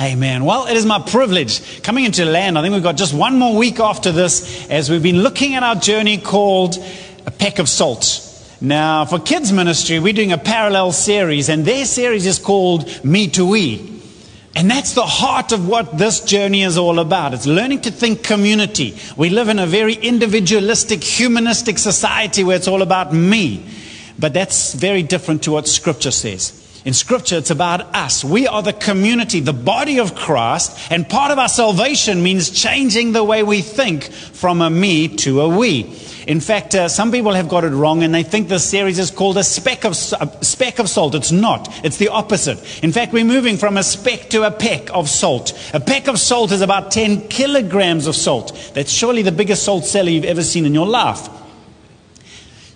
Amen. 0.00 0.46
Well, 0.46 0.66
it 0.66 0.78
is 0.78 0.86
my 0.86 0.98
privilege 0.98 1.82
coming 1.82 2.06
into 2.06 2.24
land. 2.24 2.56
I 2.56 2.62
think 2.62 2.72
we've 2.72 2.82
got 2.82 2.96
just 2.96 3.12
one 3.12 3.38
more 3.38 3.54
week 3.54 3.80
after 3.80 4.10
this 4.10 4.66
as 4.70 4.88
we've 4.88 5.02
been 5.02 5.22
looking 5.22 5.56
at 5.56 5.62
our 5.62 5.74
journey 5.74 6.16
called 6.16 6.78
A 7.26 7.30
Peck 7.30 7.58
of 7.58 7.68
Salt. 7.68 8.26
Now, 8.62 9.04
for 9.04 9.18
kids' 9.18 9.52
ministry, 9.52 9.98
we're 9.98 10.14
doing 10.14 10.32
a 10.32 10.38
parallel 10.38 10.92
series, 10.92 11.50
and 11.50 11.66
their 11.66 11.84
series 11.84 12.24
is 12.24 12.38
called 12.38 13.04
Me 13.04 13.28
to 13.28 13.44
We. 13.44 14.00
And 14.56 14.70
that's 14.70 14.94
the 14.94 15.04
heart 15.04 15.52
of 15.52 15.68
what 15.68 15.98
this 15.98 16.20
journey 16.20 16.62
is 16.62 16.78
all 16.78 16.98
about. 16.98 17.34
It's 17.34 17.46
learning 17.46 17.82
to 17.82 17.90
think 17.90 18.24
community. 18.24 18.96
We 19.18 19.28
live 19.28 19.50
in 19.50 19.58
a 19.58 19.66
very 19.66 19.94
individualistic, 19.94 21.04
humanistic 21.04 21.78
society 21.78 22.42
where 22.42 22.56
it's 22.56 22.68
all 22.68 22.80
about 22.80 23.12
me. 23.12 23.66
But 24.18 24.32
that's 24.32 24.72
very 24.72 25.02
different 25.02 25.42
to 25.42 25.52
what 25.52 25.68
Scripture 25.68 26.10
says. 26.10 26.56
In 26.82 26.94
Scripture, 26.94 27.36
it's 27.36 27.50
about 27.50 27.94
us. 27.94 28.24
We 28.24 28.46
are 28.46 28.62
the 28.62 28.72
community, 28.72 29.40
the 29.40 29.52
body 29.52 30.00
of 30.00 30.14
Christ, 30.14 30.90
and 30.90 31.06
part 31.06 31.30
of 31.30 31.38
our 31.38 31.48
salvation 31.48 32.22
means 32.22 32.48
changing 32.50 33.12
the 33.12 33.22
way 33.22 33.42
we 33.42 33.60
think 33.60 34.04
from 34.04 34.62
a 34.62 34.70
me 34.70 35.08
to 35.08 35.42
a 35.42 35.48
we. 35.48 35.94
In 36.26 36.40
fact, 36.40 36.74
uh, 36.74 36.88
some 36.88 37.12
people 37.12 37.34
have 37.34 37.50
got 37.50 37.64
it 37.64 37.70
wrong 37.70 38.02
and 38.02 38.14
they 38.14 38.22
think 38.22 38.48
this 38.48 38.64
series 38.64 38.98
is 38.98 39.10
called 39.10 39.36
a 39.36 39.44
speck, 39.44 39.84
of, 39.84 39.92
a 39.92 40.44
speck 40.44 40.78
of 40.78 40.88
salt. 40.88 41.14
It's 41.14 41.32
not. 41.32 41.68
It's 41.84 41.98
the 41.98 42.08
opposite. 42.08 42.58
In 42.82 42.92
fact, 42.92 43.12
we're 43.12 43.24
moving 43.24 43.58
from 43.58 43.76
a 43.76 43.82
speck 43.82 44.30
to 44.30 44.44
a 44.44 44.50
peck 44.50 44.90
of 44.94 45.08
salt. 45.08 45.52
A 45.74 45.80
peck 45.80 46.08
of 46.08 46.18
salt 46.18 46.50
is 46.50 46.62
about 46.62 46.92
10 46.92 47.28
kilograms 47.28 48.06
of 48.06 48.16
salt. 48.16 48.72
That's 48.74 48.92
surely 48.92 49.20
the 49.20 49.32
biggest 49.32 49.64
salt 49.64 49.84
cellar 49.84 50.08
you've 50.08 50.24
ever 50.24 50.42
seen 50.42 50.64
in 50.64 50.72
your 50.72 50.86
life. 50.86 51.28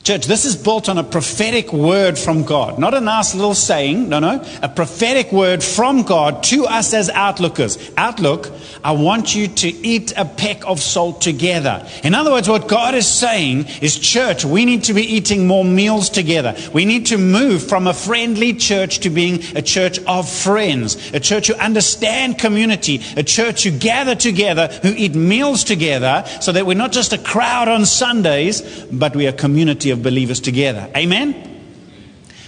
Church, 0.04 0.26
this 0.26 0.44
is 0.44 0.54
built 0.54 0.90
on 0.90 0.98
a 0.98 1.02
prophetic 1.02 1.72
word 1.72 2.18
from 2.18 2.44
God. 2.44 2.78
Not 2.78 2.92
a 2.92 3.00
nice 3.00 3.34
little 3.34 3.54
saying, 3.54 4.10
no, 4.10 4.18
no. 4.18 4.44
A 4.60 4.68
prophetic 4.68 5.32
word 5.32 5.64
from 5.64 6.02
God 6.02 6.42
to 6.42 6.66
us 6.66 6.92
as 6.92 7.08
outlookers. 7.08 7.78
Outlook, 7.96 8.52
I 8.84 8.92
want 8.92 9.34
you 9.34 9.48
to 9.48 9.68
eat 9.68 10.12
a 10.14 10.26
peck 10.26 10.66
of 10.66 10.78
salt 10.78 11.22
together. 11.22 11.88
In 12.02 12.14
other 12.14 12.30
words, 12.30 12.50
what 12.50 12.68
God 12.68 12.94
is 12.94 13.06
saying 13.06 13.64
is, 13.80 13.98
church, 13.98 14.44
we 14.44 14.66
need 14.66 14.84
to 14.84 14.92
be 14.92 15.00
eating 15.00 15.46
more 15.46 15.64
meals 15.64 16.10
together. 16.10 16.54
We 16.74 16.84
need 16.84 17.06
to 17.06 17.16
move 17.16 17.66
from 17.66 17.86
a 17.86 17.94
friendly 17.94 18.52
church 18.52 18.98
to 18.98 19.08
being 19.08 19.42
a 19.56 19.62
church 19.62 19.98
of 20.00 20.28
friends. 20.28 21.14
A 21.14 21.20
church 21.20 21.46
who 21.46 21.54
understand 21.54 22.36
community. 22.36 23.00
A 23.16 23.22
church 23.22 23.64
who 23.64 23.70
gather 23.70 24.14
together, 24.14 24.68
who 24.82 24.90
eat 24.90 25.14
meals 25.14 25.64
together, 25.64 26.24
so 26.42 26.52
that 26.52 26.66
we're 26.66 26.74
not 26.76 26.92
just 26.92 27.14
a 27.14 27.18
crowd 27.18 27.68
on 27.68 27.86
Sundays, 27.86 28.60
but 28.92 29.16
we 29.16 29.26
are 29.26 29.32
community 29.32 29.93
of 29.94 30.02
believers 30.02 30.40
together. 30.40 30.90
Amen? 30.94 31.50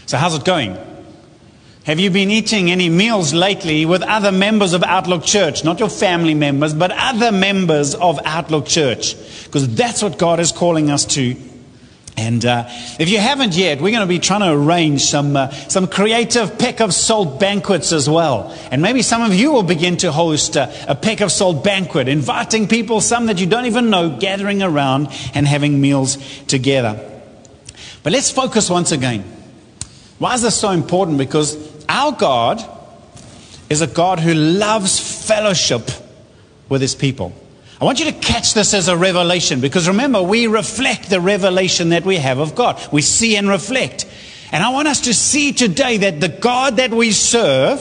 So, 0.05 0.19
how's 0.19 0.37
it 0.37 0.45
going? 0.45 0.77
Have 1.87 2.01
you 2.01 2.11
been 2.11 2.31
eating 2.31 2.71
any 2.73 2.89
meals 2.89 3.33
lately 3.33 3.87
with 3.87 4.03
other 4.03 4.33
members 4.33 4.73
of 4.73 4.83
Outlook 4.83 5.25
Church? 5.25 5.63
Not 5.63 5.79
your 5.79 5.89
family 5.89 6.35
members, 6.35 6.75
but 6.75 6.91
other 6.91 7.31
members 7.31 7.95
of 7.95 8.19
Outlook 8.25 8.67
Church. 8.67 9.15
Because 9.45 9.73
that's 9.73 10.03
what 10.03 10.19
God 10.19 10.41
is 10.41 10.51
calling 10.51 10.91
us 10.91 11.05
to. 11.15 11.37
And 12.17 12.45
uh, 12.45 12.65
if 12.99 13.09
you 13.09 13.19
haven't 13.19 13.57
yet, 13.57 13.81
we're 13.81 13.93
going 13.93 14.01
to 14.01 14.09
be 14.09 14.19
trying 14.19 14.41
to 14.41 14.53
arrange 14.53 15.03
some, 15.03 15.37
uh, 15.37 15.51
some 15.51 15.87
creative 15.87 16.59
peck 16.59 16.81
of 16.81 16.95
salt 16.95 17.39
banquets 17.39 17.93
as 17.93 18.09
well. 18.09 18.57
And 18.73 18.83
maybe 18.83 19.03
some 19.03 19.23
of 19.23 19.35
you 19.35 19.53
will 19.53 19.63
begin 19.63 19.97
to 19.99 20.11
host 20.11 20.57
a, 20.57 20.73
a 20.91 20.95
peck 20.97 21.21
of 21.21 21.31
salt 21.31 21.63
banquet, 21.63 22.09
inviting 22.09 22.67
people, 22.67 23.01
some 23.01 23.27
that 23.27 23.39
you 23.39 23.47
don't 23.47 23.67
even 23.67 23.91
know, 23.91 24.17
gathering 24.19 24.63
around 24.63 25.09
and 25.35 25.47
having 25.47 25.81
meals 25.81 26.17
together. 26.47 27.16
But 28.07 28.13
let's 28.13 28.31
focus 28.31 28.71
once 28.71 28.93
again. 28.93 29.25
Why 30.21 30.35
is 30.35 30.43
this 30.43 30.55
so 30.55 30.71
important? 30.71 31.19
Because 31.19 31.59
our 31.89 32.13
God 32.13 32.65
is 33.69 33.81
a 33.81 33.89
God 33.89 34.21
who 34.21 34.33
loves 34.33 35.27
fellowship 35.27 35.91
with 36.69 36.83
his 36.83 36.95
people. 36.95 37.35
I 37.81 37.85
want 37.85 37.99
you 37.99 38.05
to 38.05 38.13
catch 38.13 38.55
this 38.55 38.75
as 38.75 38.87
a 38.87 38.97
revelation 38.97 39.61
because 39.61 39.89
remember, 39.89 40.23
we 40.23 40.47
reflect 40.47 41.11
the 41.11 41.21
revelation 41.21 41.89
that 41.89 42.05
we 42.05 42.15
have 42.15 42.39
of 42.39 42.55
God. 42.55 42.81
We 42.93 43.03
see 43.03 43.35
and 43.35 43.49
reflect. 43.49 44.07
And 44.53 44.63
I 44.63 44.69
want 44.69 44.87
us 44.87 45.01
to 45.01 45.13
see 45.13 45.53
today 45.53 45.97
that 45.97 46.21
the 46.21 46.29
God 46.29 46.77
that 46.77 46.93
we 46.93 47.11
serve 47.11 47.81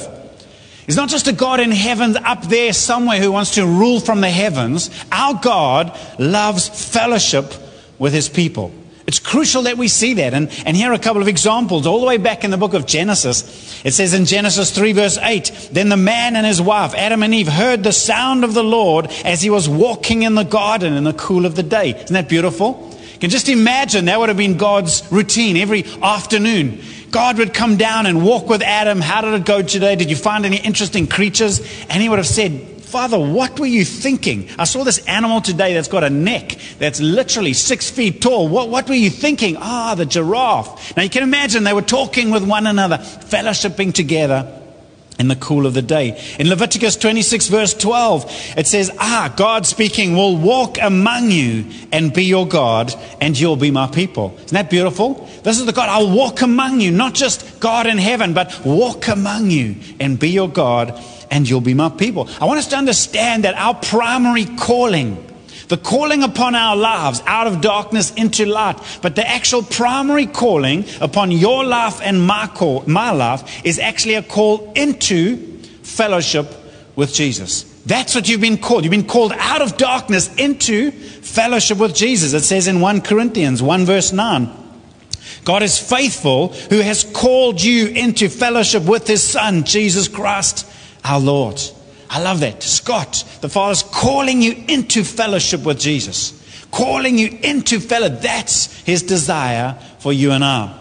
is 0.88 0.96
not 0.96 1.10
just 1.10 1.28
a 1.28 1.34
God 1.34 1.60
in 1.60 1.70
heaven 1.70 2.18
up 2.18 2.42
there 2.46 2.74
somewhere 2.74 3.20
who 3.20 3.32
wants 3.32 3.52
to 3.52 3.68
rule 3.68 4.00
from 4.00 4.22
the 4.22 4.32
heavens. 4.32 4.90
Our 5.12 5.40
God 5.40 5.96
loves 6.18 6.68
fellowship 6.68 7.54
with 8.00 8.12
his 8.12 8.28
people. 8.28 8.72
It's 9.08 9.20
crucial 9.20 9.64
that 9.64 9.78
we 9.78 9.88
see 9.88 10.16
that. 10.16 10.34
And, 10.34 10.50
and 10.66 10.76
here 10.76 10.90
are 10.90 10.96
a 10.96 11.00
couple 11.00 11.22
of 11.22 11.28
examples. 11.28 11.86
All 11.86 12.00
the 12.00 12.08
way 12.08 12.18
back 12.18 12.44
in 12.44 12.50
the 12.50 12.58
book 12.58 12.74
of 12.74 12.88
Genesis, 12.88 13.84
it 13.86 13.92
says 13.92 14.16
in 14.16 14.26
Genesis 14.26 14.72
3, 14.72 14.94
verse 14.94 15.20
8 15.20 15.70
Then 15.72 15.90
the 15.90 15.98
man 15.98 16.36
and 16.36 16.46
his 16.46 16.60
wife, 16.60 16.96
Adam 16.96 17.22
and 17.22 17.34
Eve, 17.34 17.48
heard 17.48 17.84
the 17.84 17.92
sound 17.92 18.44
of 18.44 18.56
the 18.56 18.64
Lord 18.64 19.08
as 19.24 19.44
he 19.44 19.52
was 19.52 19.70
walking 19.70 20.24
in 20.24 20.34
the 20.34 20.44
garden 20.44 20.94
in 20.94 21.04
the 21.04 21.14
cool 21.14 21.46
of 21.46 21.56
the 21.56 21.64
day. 21.64 21.92
Isn't 21.92 22.14
that 22.14 22.30
beautiful? 22.30 22.92
You 23.14 23.20
can 23.20 23.30
just 23.30 23.48
imagine 23.48 24.06
that 24.06 24.20
would 24.20 24.30
have 24.30 24.38
been 24.38 24.58
God's 24.58 25.10
routine 25.12 25.56
every 25.56 25.86
afternoon. 26.02 26.82
God 27.12 27.38
would 27.38 27.54
come 27.54 27.78
down 27.78 28.08
and 28.08 28.26
walk 28.26 28.50
with 28.50 28.62
Adam. 28.62 29.00
How 29.00 29.22
did 29.22 29.36
it 29.36 29.46
go 29.46 29.62
today? 29.62 29.96
Did 29.96 30.10
you 30.10 30.18
find 30.18 30.46
any 30.46 30.58
interesting 30.58 31.08
creatures? 31.08 31.60
And 31.90 32.02
he 32.02 32.10
would 32.10 32.20
have 32.20 32.28
said, 32.28 32.75
Father, 32.96 33.20
what 33.20 33.60
were 33.60 33.66
you 33.66 33.84
thinking? 33.84 34.48
I 34.58 34.64
saw 34.64 34.86
this 34.86 35.06
animal 35.06 35.42
today 35.42 35.74
that's 35.74 35.90
got 35.90 36.06
a 36.06 36.10
neck 36.10 36.56
that's 36.80 37.02
literally 37.02 37.52
six 37.52 37.90
feet 37.90 38.22
tall. 38.22 38.48
What, 38.48 38.70
what 38.70 38.88
were 38.88 38.96
you 38.96 39.10
thinking? 39.10 39.58
Ah, 39.60 39.96
the 39.96 40.06
giraffe. 40.06 40.96
Now 40.96 41.04
you 41.04 41.10
can 41.10 41.22
imagine 41.22 41.66
they 41.66 41.74
were 41.74 41.82
talking 41.82 42.32
with 42.32 42.48
one 42.48 42.66
another, 42.66 43.00
fellowshipping 43.00 43.94
together 43.94 44.62
in 45.20 45.28
the 45.28 45.36
cool 45.36 45.66
of 45.66 45.74
the 45.74 45.82
day. 45.82 46.18
In 46.40 46.48
Leviticus 46.48 46.96
26, 46.96 47.50
verse 47.50 47.74
12, 47.74 48.54
it 48.56 48.66
says, 48.66 48.90
Ah, 48.98 49.34
God 49.36 49.66
speaking, 49.66 50.16
will 50.16 50.38
walk 50.38 50.78
among 50.82 51.32
you 51.32 51.66
and 51.92 52.14
be 52.14 52.24
your 52.24 52.48
God, 52.48 52.94
and 53.20 53.38
you'll 53.38 53.58
be 53.58 53.72
my 53.72 53.88
people. 53.88 54.36
Isn't 54.38 54.54
that 54.54 54.70
beautiful? 54.70 55.30
This 55.44 55.60
is 55.60 55.66
the 55.66 55.74
God, 55.74 55.90
I'll 55.90 56.16
walk 56.16 56.42
among 56.42 56.80
you, 56.80 56.92
not 56.92 57.14
just 57.14 57.60
God 57.60 57.88
in 57.88 57.98
heaven, 57.98 58.34
but 58.34 58.62
walk 58.66 59.10
among 59.10 59.52
you 59.52 59.76
and 60.00 60.18
be 60.18 60.30
your 60.30 60.50
God, 60.50 60.98
and 61.32 61.48
you'll 61.48 61.62
be 61.62 61.74
my 61.74 61.90
people. 61.90 62.30
I 62.40 62.46
want 62.46 62.60
us 62.60 62.68
to 62.68 62.78
understand 62.78 63.44
that 63.44 63.56
our 63.56 63.74
primary 63.74 64.46
calling, 64.46 65.26
the 65.68 65.78
calling 65.78 66.24
upon 66.24 66.56
our 66.56 66.76
lives 66.76 67.22
out 67.26 67.48
of 67.48 67.62
darkness 67.62 68.14
into 68.14 68.46
light, 68.46 68.80
but 69.02 69.16
the 69.16 69.28
actual 69.28 69.64
primary 69.64 70.28
calling 70.28 70.86
upon 71.02 71.32
your 71.32 71.64
life 71.64 72.02
and 72.02 72.26
my 72.26 72.48
call, 72.48 72.84
my 72.88 73.12
life 73.12 73.66
is 73.66 73.80
actually 73.80 74.16
a 74.16 74.24
call 74.24 74.72
into 74.76 75.38
fellowship 75.84 76.48
with 76.96 77.14
Jesus. 77.14 77.64
That's 77.86 78.16
what 78.16 78.28
you've 78.28 78.42
been 78.42 78.58
called. 78.58 78.84
You've 78.84 78.92
been 78.92 79.08
called 79.08 79.34
out 79.34 79.62
of 79.62 79.78
darkness 79.78 80.34
into 80.36 80.92
fellowship 80.92 81.78
with 81.78 81.94
Jesus. 81.94 82.34
It 82.34 82.44
says 82.44 82.68
in 82.68 82.82
1 82.82 83.02
Corinthians 83.02 83.62
1 83.62 83.86
verse 83.86 84.12
9. 84.12 84.50
God 85.44 85.62
is 85.62 85.78
faithful 85.78 86.48
who 86.48 86.80
has 86.80 87.04
called 87.04 87.62
you 87.62 87.88
into 87.88 88.30
fellowship 88.30 88.84
with 88.84 89.06
his 89.06 89.22
son, 89.22 89.64
Jesus 89.64 90.08
Christ 90.08 90.68
our 91.06 91.20
Lord. 91.20 91.62
I 92.10 92.22
love 92.22 92.42
that. 92.42 92.82
God, 92.84 93.14
the 93.42 93.50
Father's 93.50 93.84
calling 93.84 94.42
you 94.42 94.56
into 94.68 95.04
fellowship 95.04 95.64
with 95.64 95.80
Jesus, 95.80 96.42
calling 96.72 97.18
you 97.18 97.38
into 97.44 97.80
fellowship. 97.80 98.22
That's 98.22 98.82
his 98.82 99.04
desire 99.04 99.78
for 100.00 100.12
you 100.12 100.32
and 100.32 100.44
I. 100.44 100.78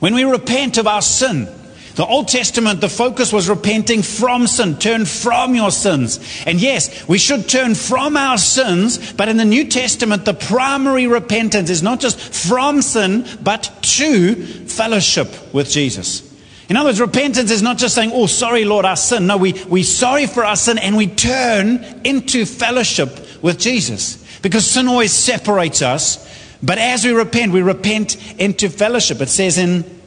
When 0.00 0.14
we 0.14 0.24
repent 0.24 0.78
of 0.78 0.86
our 0.86 1.02
sin, 1.02 1.48
the 1.96 2.06
Old 2.06 2.28
Testament, 2.28 2.80
the 2.80 2.88
focus 2.88 3.32
was 3.32 3.48
repenting 3.48 4.02
from 4.02 4.46
sin. 4.46 4.76
Turn 4.76 5.04
from 5.04 5.56
your 5.56 5.72
sins. 5.72 6.20
And 6.46 6.60
yes, 6.60 7.08
we 7.08 7.18
should 7.18 7.48
turn 7.48 7.74
from 7.74 8.16
our 8.16 8.38
sins, 8.38 9.12
but 9.14 9.28
in 9.28 9.36
the 9.36 9.44
New 9.44 9.66
Testament, 9.66 10.24
the 10.24 10.34
primary 10.34 11.08
repentance 11.08 11.70
is 11.70 11.82
not 11.82 11.98
just 11.98 12.20
from 12.20 12.82
sin, 12.82 13.26
but 13.42 13.72
to 13.82 14.36
fellowship 14.36 15.52
with 15.52 15.68
Jesus. 15.70 16.27
In 16.68 16.76
other 16.76 16.88
words, 16.88 17.00
repentance 17.00 17.50
is 17.50 17.62
not 17.62 17.78
just 17.78 17.94
saying, 17.94 18.10
Oh, 18.12 18.26
sorry, 18.26 18.64
Lord, 18.64 18.84
our 18.84 18.96
sin. 18.96 19.26
No, 19.26 19.38
we, 19.38 19.52
we 19.68 19.82
sorry 19.82 20.26
for 20.26 20.44
our 20.44 20.56
sin 20.56 20.78
and 20.78 20.96
we 20.96 21.06
turn 21.06 21.82
into 22.04 22.44
fellowship 22.44 23.10
with 23.42 23.58
Jesus. 23.58 24.22
Because 24.42 24.70
sin 24.70 24.86
always 24.86 25.12
separates 25.12 25.80
us. 25.80 26.26
But 26.62 26.78
as 26.78 27.04
we 27.04 27.12
repent, 27.12 27.52
we 27.52 27.62
repent 27.62 28.16
into 28.38 28.68
fellowship. 28.68 29.20
It 29.20 29.28
says 29.28 29.58
in 29.58 29.97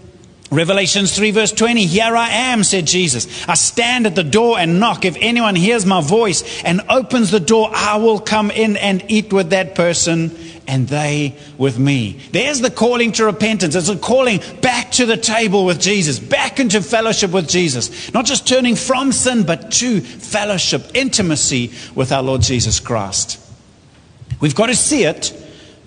Revelations 0.51 1.15
3, 1.15 1.31
verse 1.31 1.53
20, 1.53 1.85
Here 1.85 2.13
I 2.13 2.29
am, 2.29 2.65
said 2.65 2.85
Jesus. 2.85 3.47
I 3.47 3.53
stand 3.53 4.05
at 4.05 4.15
the 4.15 4.23
door 4.23 4.59
and 4.59 4.81
knock. 4.81 5.05
If 5.05 5.15
anyone 5.21 5.55
hears 5.55 5.85
my 5.85 6.01
voice 6.01 6.61
and 6.63 6.81
opens 6.89 7.31
the 7.31 7.39
door, 7.39 7.69
I 7.73 7.95
will 7.95 8.19
come 8.19 8.51
in 8.51 8.75
and 8.75 9.01
eat 9.07 9.31
with 9.31 9.51
that 9.51 9.75
person 9.75 10.37
and 10.67 10.89
they 10.89 11.37
with 11.57 11.79
me. 11.79 12.19
There's 12.33 12.59
the 12.59 12.69
calling 12.69 13.13
to 13.13 13.25
repentance. 13.25 13.75
It's 13.75 13.87
a 13.87 13.97
calling 13.97 14.41
back 14.59 14.91
to 14.91 15.05
the 15.05 15.15
table 15.15 15.65
with 15.65 15.79
Jesus, 15.79 16.19
back 16.19 16.59
into 16.59 16.81
fellowship 16.81 17.31
with 17.31 17.47
Jesus. 17.47 18.13
Not 18.13 18.25
just 18.25 18.45
turning 18.45 18.75
from 18.75 19.13
sin, 19.13 19.43
but 19.43 19.71
to 19.73 20.01
fellowship, 20.01 20.83
intimacy 20.93 21.71
with 21.95 22.11
our 22.11 22.21
Lord 22.21 22.41
Jesus 22.41 22.81
Christ. 22.81 23.39
We've 24.41 24.55
got 24.55 24.67
to 24.67 24.75
see 24.75 25.05
it 25.05 25.33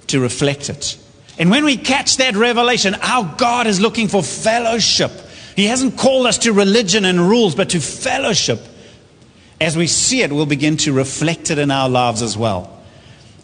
to 0.07 0.21
reflect 0.21 0.71
it. 0.71 0.97
And 1.39 1.51
when 1.51 1.65
we 1.65 1.77
catch 1.77 2.19
that 2.19 2.37
revelation, 2.37 2.95
our 3.03 3.35
God 3.37 3.67
is 3.67 3.81
looking 3.81 4.09
for 4.09 4.23
fellowship. 4.23 5.11
He 5.57 5.67
hasn't 5.67 5.97
called 5.97 6.27
us 6.27 6.39
to 6.39 6.53
religion 6.53 7.05
and 7.05 7.19
rules, 7.21 7.55
but 7.55 7.71
to 7.71 7.81
fellowship 7.81 8.61
as 9.61 9.77
we 9.77 9.87
see 9.87 10.23
it, 10.23 10.33
we'll 10.33 10.47
begin 10.47 10.77
to 10.79 10.93
reflect 10.93 11.51
it 11.51 11.59
in 11.59 11.71
our 11.71 11.89
lives 11.89 12.23
as 12.23 12.37
well. 12.37 12.71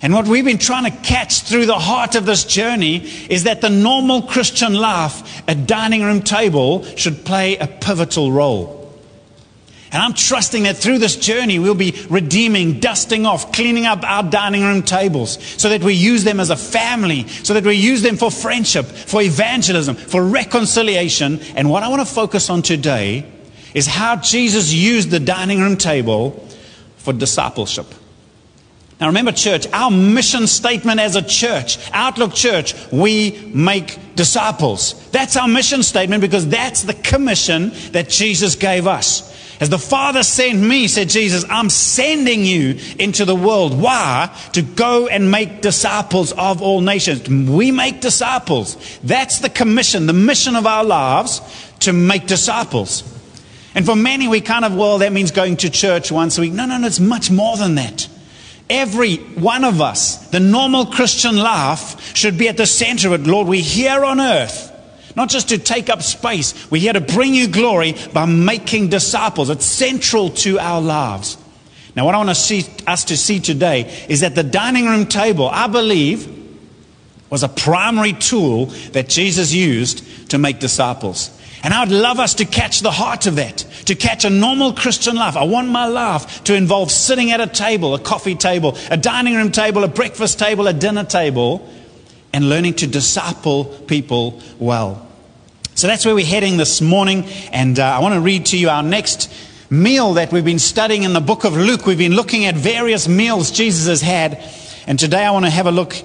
And 0.02 0.12
what 0.12 0.26
we've 0.26 0.44
been 0.44 0.58
trying 0.58 0.90
to 0.90 0.98
catch 0.98 1.42
through 1.42 1.66
the 1.66 1.78
heart 1.78 2.14
of 2.14 2.26
this 2.26 2.44
journey 2.44 2.98
is 3.28 3.44
that 3.44 3.60
the 3.60 3.70
normal 3.70 4.22
Christian 4.22 4.74
life, 4.74 5.42
a 5.46 5.54
dining 5.54 6.02
room 6.02 6.22
table, 6.22 6.84
should 6.96 7.24
play 7.24 7.56
a 7.56 7.66
pivotal 7.66 8.32
role. 8.32 8.79
And 9.92 10.00
I'm 10.00 10.14
trusting 10.14 10.62
that 10.64 10.76
through 10.76 10.98
this 10.98 11.16
journey, 11.16 11.58
we'll 11.58 11.74
be 11.74 12.06
redeeming, 12.08 12.78
dusting 12.78 13.26
off, 13.26 13.52
cleaning 13.52 13.86
up 13.86 14.04
our 14.04 14.22
dining 14.22 14.62
room 14.62 14.82
tables 14.82 15.42
so 15.60 15.68
that 15.68 15.82
we 15.82 15.94
use 15.94 16.22
them 16.22 16.38
as 16.38 16.50
a 16.50 16.56
family, 16.56 17.26
so 17.26 17.54
that 17.54 17.64
we 17.64 17.74
use 17.74 18.02
them 18.02 18.16
for 18.16 18.30
friendship, 18.30 18.86
for 18.86 19.20
evangelism, 19.20 19.96
for 19.96 20.24
reconciliation. 20.24 21.40
And 21.56 21.68
what 21.68 21.82
I 21.82 21.88
want 21.88 22.06
to 22.06 22.14
focus 22.14 22.50
on 22.50 22.62
today 22.62 23.26
is 23.74 23.88
how 23.88 24.14
Jesus 24.16 24.72
used 24.72 25.10
the 25.10 25.20
dining 25.20 25.60
room 25.60 25.76
table 25.76 26.48
for 26.98 27.12
discipleship. 27.12 27.86
Now 29.00 29.06
remember, 29.06 29.32
church, 29.32 29.66
our 29.72 29.90
mission 29.90 30.46
statement 30.46 31.00
as 31.00 31.16
a 31.16 31.22
church, 31.22 31.78
Outlook 31.92 32.34
Church, 32.34 32.74
we 32.92 33.50
make 33.52 34.14
disciples. 34.14 35.08
That's 35.10 35.36
our 35.36 35.48
mission 35.48 35.82
statement 35.82 36.20
because 36.20 36.46
that's 36.46 36.82
the 36.82 36.92
commission 36.94 37.72
that 37.92 38.10
Jesus 38.10 38.56
gave 38.56 38.86
us. 38.86 39.29
As 39.60 39.68
the 39.68 39.78
Father 39.78 40.22
sent 40.22 40.58
me, 40.58 40.88
said 40.88 41.10
Jesus, 41.10 41.44
I'm 41.50 41.68
sending 41.68 42.46
you 42.46 42.78
into 42.98 43.26
the 43.26 43.36
world. 43.36 43.78
Why? 43.78 44.34
To 44.54 44.62
go 44.62 45.06
and 45.06 45.30
make 45.30 45.60
disciples 45.60 46.32
of 46.32 46.62
all 46.62 46.80
nations. 46.80 47.28
We 47.28 47.70
make 47.70 48.00
disciples. 48.00 48.98
That's 49.02 49.40
the 49.40 49.50
commission, 49.50 50.06
the 50.06 50.14
mission 50.14 50.56
of 50.56 50.66
our 50.66 50.82
lives 50.82 51.42
to 51.80 51.92
make 51.92 52.26
disciples. 52.26 53.02
And 53.74 53.84
for 53.84 53.94
many, 53.94 54.28
we 54.28 54.40
kind 54.40 54.64
of, 54.64 54.74
well, 54.74 54.98
that 54.98 55.12
means 55.12 55.30
going 55.30 55.58
to 55.58 55.70
church 55.70 56.10
once 56.10 56.38
a 56.38 56.40
week. 56.40 56.54
No, 56.54 56.64
no, 56.64 56.78
no, 56.78 56.86
it's 56.86 56.98
much 56.98 57.30
more 57.30 57.58
than 57.58 57.74
that. 57.74 58.08
Every 58.70 59.16
one 59.16 59.64
of 59.64 59.80
us, 59.80 60.28
the 60.28 60.40
normal 60.40 60.86
Christian 60.86 61.36
life 61.36 62.16
should 62.16 62.38
be 62.38 62.48
at 62.48 62.56
the 62.56 62.66
center 62.66 63.12
of 63.12 63.20
it. 63.20 63.30
Lord, 63.30 63.46
we're 63.46 63.62
here 63.62 64.04
on 64.04 64.20
earth, 64.20 64.69
not 65.20 65.28
just 65.28 65.50
to 65.50 65.58
take 65.58 65.90
up 65.90 66.00
space. 66.00 66.70
We're 66.70 66.80
here 66.80 66.94
to 66.94 67.00
bring 67.02 67.34
you 67.34 67.46
glory 67.46 67.94
by 68.14 68.24
making 68.24 68.88
disciples. 68.88 69.50
It's 69.50 69.66
central 69.66 70.30
to 70.30 70.58
our 70.58 70.80
lives. 70.80 71.36
Now, 71.94 72.06
what 72.06 72.14
I 72.14 72.18
want 72.18 72.30
to 72.30 72.34
see, 72.34 72.64
us 72.86 73.04
to 73.04 73.18
see 73.18 73.38
today 73.38 74.06
is 74.08 74.20
that 74.20 74.34
the 74.34 74.42
dining 74.42 74.86
room 74.86 75.04
table, 75.04 75.46
I 75.46 75.66
believe, 75.66 76.26
was 77.28 77.42
a 77.42 77.48
primary 77.48 78.14
tool 78.14 78.66
that 78.92 79.10
Jesus 79.10 79.52
used 79.52 80.30
to 80.30 80.38
make 80.38 80.58
disciples. 80.58 81.38
And 81.62 81.74
I 81.74 81.84
would 81.84 81.92
love 81.92 82.18
us 82.18 82.36
to 82.36 82.46
catch 82.46 82.80
the 82.80 82.90
heart 82.90 83.26
of 83.26 83.36
that, 83.36 83.58
to 83.84 83.94
catch 83.94 84.24
a 84.24 84.30
normal 84.30 84.72
Christian 84.72 85.16
life. 85.16 85.36
I 85.36 85.44
want 85.44 85.68
my 85.68 85.86
life 85.86 86.44
to 86.44 86.54
involve 86.54 86.90
sitting 86.90 87.30
at 87.30 87.42
a 87.42 87.46
table, 87.46 87.94
a 87.94 88.00
coffee 88.00 88.36
table, 88.36 88.78
a 88.90 88.96
dining 88.96 89.34
room 89.34 89.52
table, 89.52 89.84
a 89.84 89.88
breakfast 89.88 90.38
table, 90.38 90.66
a 90.66 90.72
dinner 90.72 91.04
table, 91.04 91.68
and 92.32 92.48
learning 92.48 92.72
to 92.76 92.86
disciple 92.86 93.64
people 93.64 94.40
well. 94.58 95.08
So 95.80 95.86
that's 95.86 96.04
where 96.04 96.14
we're 96.14 96.26
heading 96.26 96.58
this 96.58 96.82
morning. 96.82 97.24
And 97.52 97.78
uh, 97.78 97.86
I 97.86 98.00
want 98.00 98.12
to 98.12 98.20
read 98.20 98.44
to 98.46 98.58
you 98.58 98.68
our 98.68 98.82
next 98.82 99.32
meal 99.70 100.12
that 100.12 100.30
we've 100.30 100.44
been 100.44 100.58
studying 100.58 101.04
in 101.04 101.14
the 101.14 101.22
book 101.22 101.44
of 101.44 101.56
Luke. 101.56 101.86
We've 101.86 101.96
been 101.96 102.16
looking 102.16 102.44
at 102.44 102.54
various 102.54 103.08
meals 103.08 103.50
Jesus 103.50 103.86
has 103.86 104.02
had. 104.02 104.44
And 104.86 104.98
today 104.98 105.24
I 105.24 105.30
want 105.30 105.46
to 105.46 105.50
have 105.50 105.66
a 105.66 105.70
look 105.70 105.96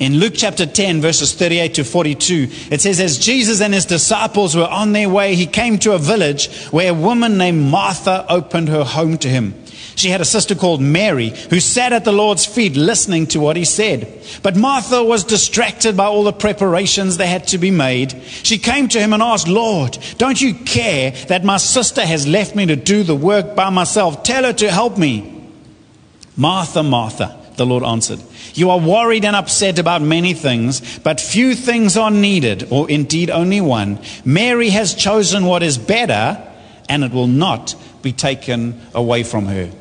in 0.00 0.14
Luke 0.18 0.34
chapter 0.36 0.66
10, 0.66 1.00
verses 1.00 1.34
38 1.34 1.74
to 1.74 1.84
42, 1.84 2.48
it 2.72 2.80
says, 2.80 2.98
As 2.98 3.16
Jesus 3.18 3.60
and 3.60 3.72
his 3.72 3.84
disciples 3.84 4.56
were 4.56 4.66
on 4.66 4.92
their 4.92 5.08
way, 5.08 5.36
he 5.36 5.46
came 5.46 5.78
to 5.78 5.92
a 5.92 5.98
village 5.98 6.52
where 6.70 6.90
a 6.90 6.94
woman 6.94 7.38
named 7.38 7.70
Martha 7.70 8.26
opened 8.28 8.68
her 8.70 8.82
home 8.82 9.18
to 9.18 9.28
him. 9.28 9.54
She 9.98 10.10
had 10.10 10.20
a 10.20 10.24
sister 10.24 10.54
called 10.54 10.80
Mary 10.80 11.30
who 11.50 11.58
sat 11.58 11.92
at 11.92 12.04
the 12.04 12.12
Lord's 12.12 12.46
feet 12.46 12.76
listening 12.76 13.26
to 13.28 13.40
what 13.40 13.56
he 13.56 13.64
said. 13.64 14.22
But 14.44 14.54
Martha 14.54 15.02
was 15.02 15.24
distracted 15.24 15.96
by 15.96 16.06
all 16.06 16.22
the 16.22 16.32
preparations 16.32 17.16
that 17.16 17.26
had 17.26 17.48
to 17.48 17.58
be 17.58 17.72
made. 17.72 18.12
She 18.22 18.58
came 18.58 18.86
to 18.88 19.00
him 19.00 19.12
and 19.12 19.20
asked, 19.20 19.48
Lord, 19.48 19.98
don't 20.16 20.40
you 20.40 20.54
care 20.54 21.10
that 21.26 21.44
my 21.44 21.56
sister 21.56 22.06
has 22.06 22.28
left 22.28 22.54
me 22.54 22.66
to 22.66 22.76
do 22.76 23.02
the 23.02 23.16
work 23.16 23.56
by 23.56 23.70
myself? 23.70 24.22
Tell 24.22 24.44
her 24.44 24.52
to 24.52 24.70
help 24.70 24.98
me. 24.98 25.50
Martha, 26.36 26.84
Martha, 26.84 27.36
the 27.56 27.66
Lord 27.66 27.82
answered. 27.82 28.20
You 28.54 28.70
are 28.70 28.78
worried 28.78 29.24
and 29.24 29.34
upset 29.34 29.80
about 29.80 30.00
many 30.00 30.32
things, 30.32 31.00
but 31.00 31.20
few 31.20 31.56
things 31.56 31.96
are 31.96 32.12
needed, 32.12 32.68
or 32.70 32.88
indeed 32.88 33.30
only 33.30 33.60
one. 33.60 33.98
Mary 34.24 34.70
has 34.70 34.94
chosen 34.94 35.44
what 35.44 35.64
is 35.64 35.76
better, 35.76 36.40
and 36.88 37.02
it 37.02 37.10
will 37.10 37.26
not 37.26 37.74
be 38.00 38.12
taken 38.12 38.80
away 38.94 39.24
from 39.24 39.46
her. 39.46 39.72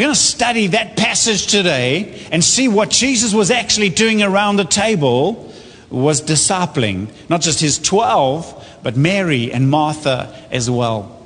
We're 0.00 0.06
going 0.06 0.14
to 0.14 0.18
study 0.22 0.68
that 0.68 0.96
passage 0.96 1.48
today 1.48 2.26
and 2.32 2.42
see 2.42 2.68
what 2.68 2.88
Jesus 2.88 3.34
was 3.34 3.50
actually 3.50 3.90
doing 3.90 4.22
around 4.22 4.56
the 4.56 4.64
table 4.64 5.52
was 5.90 6.22
discipling, 6.22 7.10
not 7.28 7.42
just 7.42 7.60
his 7.60 7.78
12, 7.78 8.78
but 8.82 8.96
Mary 8.96 9.52
and 9.52 9.68
Martha 9.68 10.34
as 10.50 10.70
well. 10.70 11.22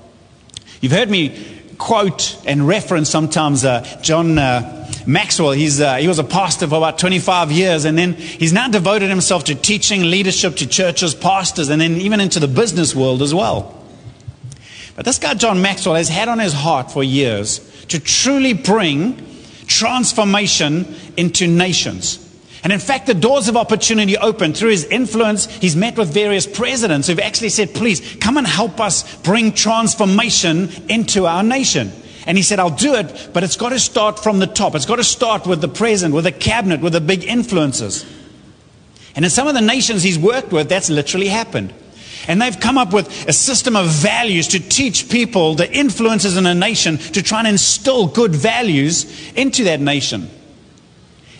You've 0.81 0.91
heard 0.91 1.09
me 1.09 1.39
quote 1.79 2.37
and 2.47 2.67
reference 2.67 3.09
sometimes 3.09 3.65
uh, 3.65 4.01
John 4.03 4.39
uh, 4.39 4.91
Maxwell. 5.07 5.53
He's, 5.53 5.81
uh, 5.81 5.99
he 5.99 6.09
was 6.09 6.19
a 6.19 6.25
pastor 6.25 6.67
for 6.67 6.75
about 6.75 6.99
25 6.99 7.53
years, 7.53 7.85
and 7.85 7.97
then 7.97 8.15
he's 8.15 8.53
now 8.53 8.67
devoted 8.67 9.09
himself 9.09 9.45
to 9.45 9.55
teaching 9.55 10.11
leadership 10.11 10.57
to 10.57 10.67
churches, 10.67 11.15
pastors, 11.15 11.69
and 11.69 11.81
then 11.81 11.93
even 11.99 12.19
into 12.19 12.41
the 12.41 12.49
business 12.49 12.93
world 12.93 13.23
as 13.23 13.33
well. 13.33 13.84
But 14.97 15.05
this 15.05 15.19
guy, 15.19 15.35
John 15.35 15.61
Maxwell, 15.61 15.97
has 15.97 16.09
had 16.09 16.29
on 16.29 16.39
his 16.39 16.53
heart 16.53 16.91
for 16.91 17.03
years 17.03 17.59
to 17.87 17.99
truly 17.99 18.53
bring 18.53 19.17
transformation 19.67 20.95
into 21.17 21.47
nations. 21.47 22.21
And 22.63 22.73
in 22.73 22.79
fact, 22.79 23.07
the 23.07 23.15
doors 23.15 23.49
of 23.49 23.57
opportunity 23.57 24.17
open 24.17 24.55
through 24.55 24.71
his 24.71 24.85
influence. 24.87 25.47
He's 25.47 25.77
met 25.77 25.99
with 25.99 26.15
various 26.15 26.47
presidents 26.47 27.09
who've 27.09 27.19
actually 27.19 27.51
said, 27.51 27.75
please 27.75 28.17
come 28.21 28.39
and 28.39 28.47
help 28.47 28.81
us 28.81 29.17
bring 29.19 29.53
transformation 29.53 30.71
into 30.89 31.27
our 31.27 31.43
nation. 31.43 31.93
And 32.27 32.39
he 32.39 32.43
said, 32.43 32.59
I'll 32.59 32.71
do 32.71 32.95
it, 32.95 33.31
but 33.35 33.45
it's 33.45 33.57
got 33.57 33.71
to 33.71 33.79
start 33.79 34.23
from 34.23 34.39
the 34.39 34.47
top. 34.47 34.75
It's 34.75 34.87
got 34.87 34.97
to 34.97 35.05
start 35.05 35.47
with 35.47 35.61
the 35.61 35.69
president, 35.69 36.15
with 36.15 36.25
the 36.25 36.33
cabinet, 36.33 36.81
with 36.81 36.95
the 36.95 37.03
big 37.03 37.25
influences. 37.25 38.07
And 39.15 39.27
in 39.27 39.31
some 39.31 39.47
of 39.47 39.53
the 39.53 39.61
nations 39.61 40.03
he's 40.03 40.19
worked 40.19 40.51
with, 40.51 40.71
that's 40.71 40.89
literally 40.89 41.29
happened. 41.29 41.75
And 42.27 42.41
they've 42.41 42.59
come 42.59 42.79
up 42.79 42.93
with 42.93 43.29
a 43.29 43.33
system 43.33 43.77
of 43.77 43.87
values 43.89 44.49
to 44.49 44.61
teach 44.61 45.09
people, 45.11 45.55
the 45.55 45.71
influences 45.71 46.37
in 46.37 46.47
a 46.47 46.55
nation, 46.55 46.99
to 46.99 47.23
try 47.23 47.41
and 47.41 47.49
instill 47.49 48.07
good 48.07 48.35
values 48.35 49.33
into 49.35 49.65
that 49.65 49.81
nation. 49.81 50.29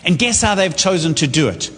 And 0.03 0.19
guess 0.19 0.41
how 0.41 0.55
they've 0.55 0.75
chosen 0.75 1.15
to 1.15 1.27
do 1.27 1.47
it? 1.47 1.71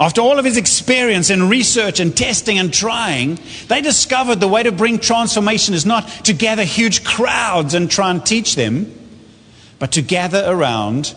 After 0.00 0.20
all 0.20 0.38
of 0.38 0.44
his 0.44 0.56
experience 0.56 1.30
in 1.30 1.48
research 1.48 2.00
and 2.00 2.16
testing 2.16 2.58
and 2.58 2.72
trying, 2.72 3.38
they 3.68 3.80
discovered 3.80 4.40
the 4.40 4.48
way 4.48 4.62
to 4.62 4.72
bring 4.72 4.98
transformation 4.98 5.74
is 5.74 5.86
not 5.86 6.08
to 6.24 6.32
gather 6.32 6.64
huge 6.64 7.04
crowds 7.04 7.74
and 7.74 7.90
try 7.90 8.10
and 8.10 8.24
teach 8.24 8.56
them, 8.56 8.92
but 9.78 9.92
to 9.92 10.02
gather 10.02 10.42
around 10.46 11.14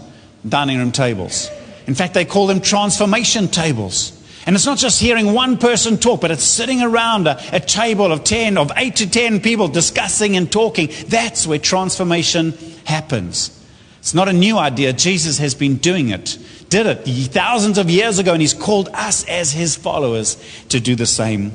dining 0.48 0.78
room 0.78 0.92
tables. 0.92 1.50
In 1.88 1.96
fact, 1.96 2.14
they 2.14 2.26
call 2.26 2.48
them 2.48 2.62
transformation 2.62 3.48
tables. 3.48 4.14
And 4.48 4.56
it's 4.56 4.66
not 4.66 4.80
just 4.80 5.00
hearing 5.00 5.34
one 5.34 5.58
person 5.58 5.98
talk, 5.98 6.22
but 6.22 6.32
it's 6.32 6.44
sitting 6.44 6.82
around 6.82 7.28
a, 7.28 7.40
a, 7.54 7.60
table 7.60 8.12
of 8.12 8.24
10, 8.24 8.58
of 8.58 8.72
8 8.76 8.96
to 8.96 9.10
10 9.10 9.42
people 9.42 9.68
discussing 9.68 10.36
and 10.36 10.52
talking. 10.52 10.90
That's 11.08 11.46
where 11.46 11.60
transformation 11.60 12.54
happens. 12.86 13.54
It's 14.00 14.14
not 14.14 14.30
a 14.30 14.34
new 14.34 14.58
idea. 14.58 14.94
Jesus 14.94 15.38
has 15.38 15.54
been 15.54 15.76
doing 15.76 16.10
it 16.10 16.40
did 16.70 16.86
it 16.86 17.04
thousands 17.32 17.78
of 17.78 17.90
years 17.90 18.20
ago, 18.20 18.34
and 18.34 18.42
He's 18.42 18.54
called 18.54 18.90
us 18.94 19.24
as 19.26 19.52
His 19.52 19.76
followers 19.76 20.38
to 20.70 20.80
do 20.80 20.96
the 20.96 21.06
same. 21.06 21.52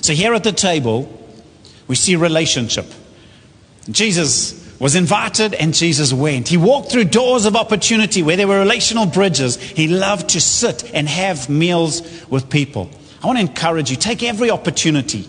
So, 0.00 0.12
here 0.12 0.34
at 0.34 0.44
the 0.44 0.52
table, 0.52 1.08
we 1.86 1.96
see 1.96 2.16
relationship. 2.16 2.86
Jesus 3.90 4.63
was 4.78 4.94
invited 4.94 5.54
and 5.54 5.72
Jesus 5.72 6.12
went. 6.12 6.48
He 6.48 6.56
walked 6.56 6.90
through 6.90 7.04
doors 7.04 7.46
of 7.46 7.56
opportunity 7.56 8.22
where 8.22 8.36
there 8.36 8.48
were 8.48 8.58
relational 8.58 9.06
bridges. 9.06 9.56
He 9.56 9.88
loved 9.88 10.30
to 10.30 10.40
sit 10.40 10.92
and 10.92 11.08
have 11.08 11.48
meals 11.48 12.02
with 12.28 12.50
people. 12.50 12.90
I 13.22 13.26
want 13.26 13.38
to 13.38 13.44
encourage 13.44 13.90
you 13.90 13.96
take 13.96 14.22
every 14.22 14.50
opportunity. 14.50 15.28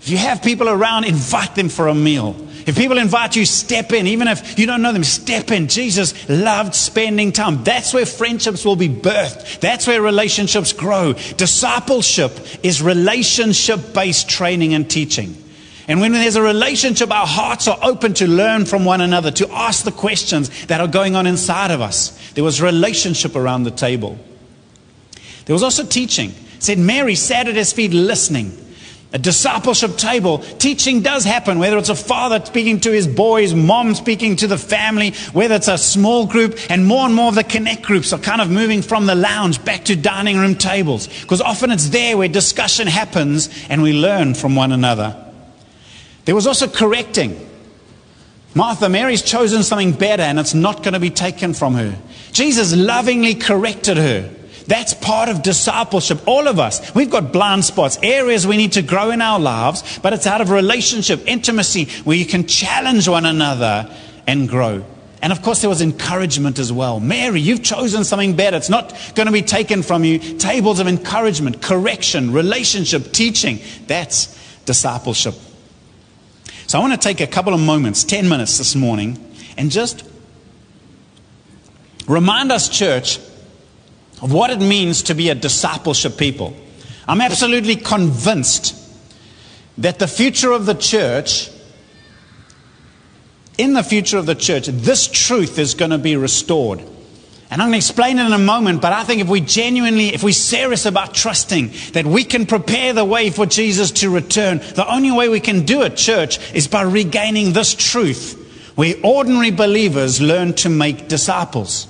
If 0.00 0.08
you 0.08 0.16
have 0.16 0.42
people 0.42 0.68
around, 0.68 1.04
invite 1.04 1.54
them 1.54 1.68
for 1.68 1.88
a 1.88 1.94
meal. 1.94 2.36
If 2.66 2.76
people 2.76 2.98
invite 2.98 3.34
you, 3.34 3.44
step 3.46 3.92
in. 3.92 4.06
Even 4.06 4.28
if 4.28 4.58
you 4.58 4.66
don't 4.66 4.82
know 4.82 4.92
them, 4.92 5.02
step 5.02 5.50
in. 5.50 5.68
Jesus 5.68 6.28
loved 6.28 6.74
spending 6.74 7.32
time. 7.32 7.64
That's 7.64 7.92
where 7.92 8.06
friendships 8.06 8.64
will 8.64 8.76
be 8.76 8.88
birthed. 8.88 9.60
That's 9.60 9.86
where 9.86 10.00
relationships 10.00 10.72
grow. 10.72 11.14
Discipleship 11.14 12.32
is 12.62 12.80
relationship 12.80 13.92
based 13.92 14.28
training 14.28 14.74
and 14.74 14.88
teaching. 14.88 15.36
And 15.88 16.02
when 16.02 16.12
there's 16.12 16.36
a 16.36 16.42
relationship, 16.42 17.10
our 17.10 17.26
hearts 17.26 17.66
are 17.66 17.78
open 17.82 18.12
to 18.14 18.28
learn 18.28 18.66
from 18.66 18.84
one 18.84 19.00
another, 19.00 19.30
to 19.32 19.50
ask 19.50 19.84
the 19.84 19.90
questions 19.90 20.66
that 20.66 20.82
are 20.82 20.86
going 20.86 21.16
on 21.16 21.26
inside 21.26 21.70
of 21.70 21.80
us. 21.80 22.10
There 22.32 22.44
was 22.44 22.60
relationship 22.60 23.34
around 23.34 23.62
the 23.62 23.70
table. 23.70 24.18
There 25.46 25.54
was 25.54 25.62
also 25.62 25.84
teaching. 25.84 26.30
It 26.30 26.62
said 26.62 26.78
Mary 26.78 27.14
sat 27.14 27.48
at 27.48 27.56
his 27.56 27.72
feet 27.72 27.94
listening. 27.94 28.52
A 29.14 29.18
discipleship 29.18 29.96
table. 29.96 30.40
Teaching 30.58 31.00
does 31.00 31.24
happen, 31.24 31.58
whether 31.58 31.78
it's 31.78 31.88
a 31.88 31.94
father 31.94 32.44
speaking 32.44 32.80
to 32.80 32.92
his 32.92 33.06
boys, 33.06 33.54
mom 33.54 33.94
speaking 33.94 34.36
to 34.36 34.46
the 34.46 34.58
family, 34.58 35.12
whether 35.32 35.54
it's 35.54 35.68
a 35.68 35.78
small 35.78 36.26
group, 36.26 36.58
and 36.68 36.84
more 36.84 37.06
and 37.06 37.14
more 37.14 37.28
of 37.28 37.34
the 37.34 37.44
connect 37.44 37.80
groups 37.80 38.12
are 38.12 38.18
kind 38.18 38.42
of 38.42 38.50
moving 38.50 38.82
from 38.82 39.06
the 39.06 39.14
lounge 39.14 39.64
back 39.64 39.86
to 39.86 39.96
dining 39.96 40.36
room 40.36 40.54
tables. 40.54 41.08
Because 41.22 41.40
often 41.40 41.70
it's 41.70 41.88
there 41.88 42.18
where 42.18 42.28
discussion 42.28 42.86
happens 42.86 43.48
and 43.70 43.80
we 43.80 43.94
learn 43.94 44.34
from 44.34 44.54
one 44.54 44.72
another. 44.72 45.24
There 46.28 46.34
was 46.34 46.46
also 46.46 46.68
correcting. 46.68 47.40
Martha, 48.54 48.90
Mary's 48.90 49.22
chosen 49.22 49.62
something 49.62 49.92
better 49.92 50.22
and 50.22 50.38
it's 50.38 50.52
not 50.52 50.82
going 50.82 50.92
to 50.92 51.00
be 51.00 51.08
taken 51.08 51.54
from 51.54 51.72
her. 51.72 51.98
Jesus 52.32 52.76
lovingly 52.76 53.34
corrected 53.34 53.96
her. 53.96 54.28
That's 54.66 54.92
part 54.92 55.30
of 55.30 55.42
discipleship. 55.42 56.20
All 56.28 56.46
of 56.46 56.58
us, 56.58 56.94
we've 56.94 57.08
got 57.08 57.32
blind 57.32 57.64
spots, 57.64 57.98
areas 58.02 58.46
we 58.46 58.58
need 58.58 58.72
to 58.72 58.82
grow 58.82 59.10
in 59.10 59.22
our 59.22 59.40
lives, 59.40 59.98
but 60.00 60.12
it's 60.12 60.26
out 60.26 60.42
of 60.42 60.50
relationship, 60.50 61.26
intimacy, 61.26 61.86
where 62.04 62.18
you 62.18 62.26
can 62.26 62.46
challenge 62.46 63.08
one 63.08 63.24
another 63.24 63.90
and 64.26 64.50
grow. 64.50 64.84
And 65.22 65.32
of 65.32 65.40
course, 65.40 65.62
there 65.62 65.70
was 65.70 65.80
encouragement 65.80 66.58
as 66.58 66.70
well. 66.70 67.00
Mary, 67.00 67.40
you've 67.40 67.62
chosen 67.62 68.04
something 68.04 68.36
better. 68.36 68.58
It's 68.58 68.68
not 68.68 68.90
going 69.14 69.28
to 69.28 69.32
be 69.32 69.40
taken 69.40 69.82
from 69.82 70.04
you. 70.04 70.18
Tables 70.36 70.78
of 70.78 70.88
encouragement, 70.88 71.62
correction, 71.62 72.34
relationship, 72.34 73.12
teaching. 73.12 73.60
That's 73.86 74.36
discipleship. 74.66 75.34
So 76.68 76.78
I 76.78 76.82
want 76.82 76.92
to 76.92 76.98
take 76.98 77.22
a 77.22 77.26
couple 77.26 77.54
of 77.54 77.60
moments, 77.60 78.04
10 78.04 78.28
minutes 78.28 78.58
this 78.58 78.76
morning, 78.76 79.18
and 79.56 79.70
just 79.70 80.04
remind 82.06 82.52
us, 82.52 82.68
church, 82.68 83.16
of 84.20 84.34
what 84.34 84.50
it 84.50 84.60
means 84.60 85.04
to 85.04 85.14
be 85.14 85.30
a 85.30 85.34
discipleship 85.34 86.18
people. 86.18 86.54
I'm 87.08 87.22
absolutely 87.22 87.76
convinced 87.76 88.74
that 89.78 89.98
the 89.98 90.06
future 90.06 90.52
of 90.52 90.66
the 90.66 90.74
church, 90.74 91.50
in 93.56 93.72
the 93.72 93.82
future 93.82 94.18
of 94.18 94.26
the 94.26 94.34
church, 94.34 94.66
this 94.66 95.08
truth 95.08 95.58
is 95.58 95.72
going 95.72 95.92
to 95.92 95.98
be 95.98 96.16
restored. 96.16 96.82
And 97.50 97.62
I'm 97.62 97.68
going 97.68 97.80
to 97.80 97.86
explain 97.86 98.18
it 98.18 98.26
in 98.26 98.32
a 98.32 98.38
moment, 98.38 98.82
but 98.82 98.92
I 98.92 99.04
think 99.04 99.22
if 99.22 99.28
we 99.28 99.40
genuinely, 99.40 100.08
if 100.08 100.22
we're 100.22 100.32
serious 100.32 100.84
about 100.84 101.14
trusting 101.14 101.72
that 101.92 102.04
we 102.04 102.24
can 102.24 102.44
prepare 102.44 102.92
the 102.92 103.06
way 103.06 103.30
for 103.30 103.46
Jesus 103.46 103.90
to 103.92 104.10
return, 104.10 104.58
the 104.58 104.86
only 104.86 105.10
way 105.10 105.30
we 105.30 105.40
can 105.40 105.64
do 105.64 105.82
it, 105.82 105.96
church, 105.96 106.52
is 106.52 106.68
by 106.68 106.82
regaining 106.82 107.54
this 107.54 107.74
truth 107.74 108.34
where 108.74 108.94
ordinary 109.02 109.50
believers 109.50 110.20
learn 110.20 110.52
to 110.52 110.68
make 110.68 111.08
disciples. 111.08 111.86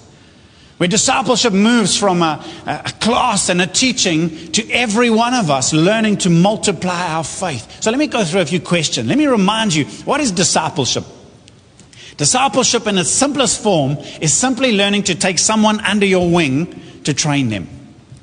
Where 0.78 0.88
discipleship 0.88 1.52
moves 1.52 1.96
from 1.96 2.22
a, 2.22 2.44
a, 2.64 2.92
class 3.00 3.48
and 3.48 3.60
a 3.60 3.66
teaching 3.66 4.52
to 4.52 4.70
every 4.70 5.10
one 5.10 5.34
of 5.34 5.50
us 5.50 5.72
learning 5.72 6.18
to 6.18 6.30
multiply 6.30 7.08
our 7.08 7.24
faith. 7.24 7.82
So 7.82 7.90
let 7.90 7.98
me 7.98 8.06
go 8.06 8.24
through 8.24 8.42
a 8.42 8.46
few 8.46 8.60
questions. 8.60 9.08
Let 9.08 9.18
me 9.18 9.26
remind 9.26 9.74
you 9.74 9.86
what 10.04 10.20
is 10.20 10.30
discipleship? 10.30 11.04
Discipleship, 12.18 12.88
in 12.88 12.98
its 12.98 13.10
simplest 13.10 13.62
form, 13.62 13.96
is 14.20 14.34
simply 14.34 14.72
learning 14.76 15.04
to 15.04 15.14
take 15.14 15.38
someone 15.38 15.80
under 15.80 16.04
your 16.04 16.28
wing 16.28 17.02
to 17.04 17.14
train 17.14 17.48
them. 17.48 17.68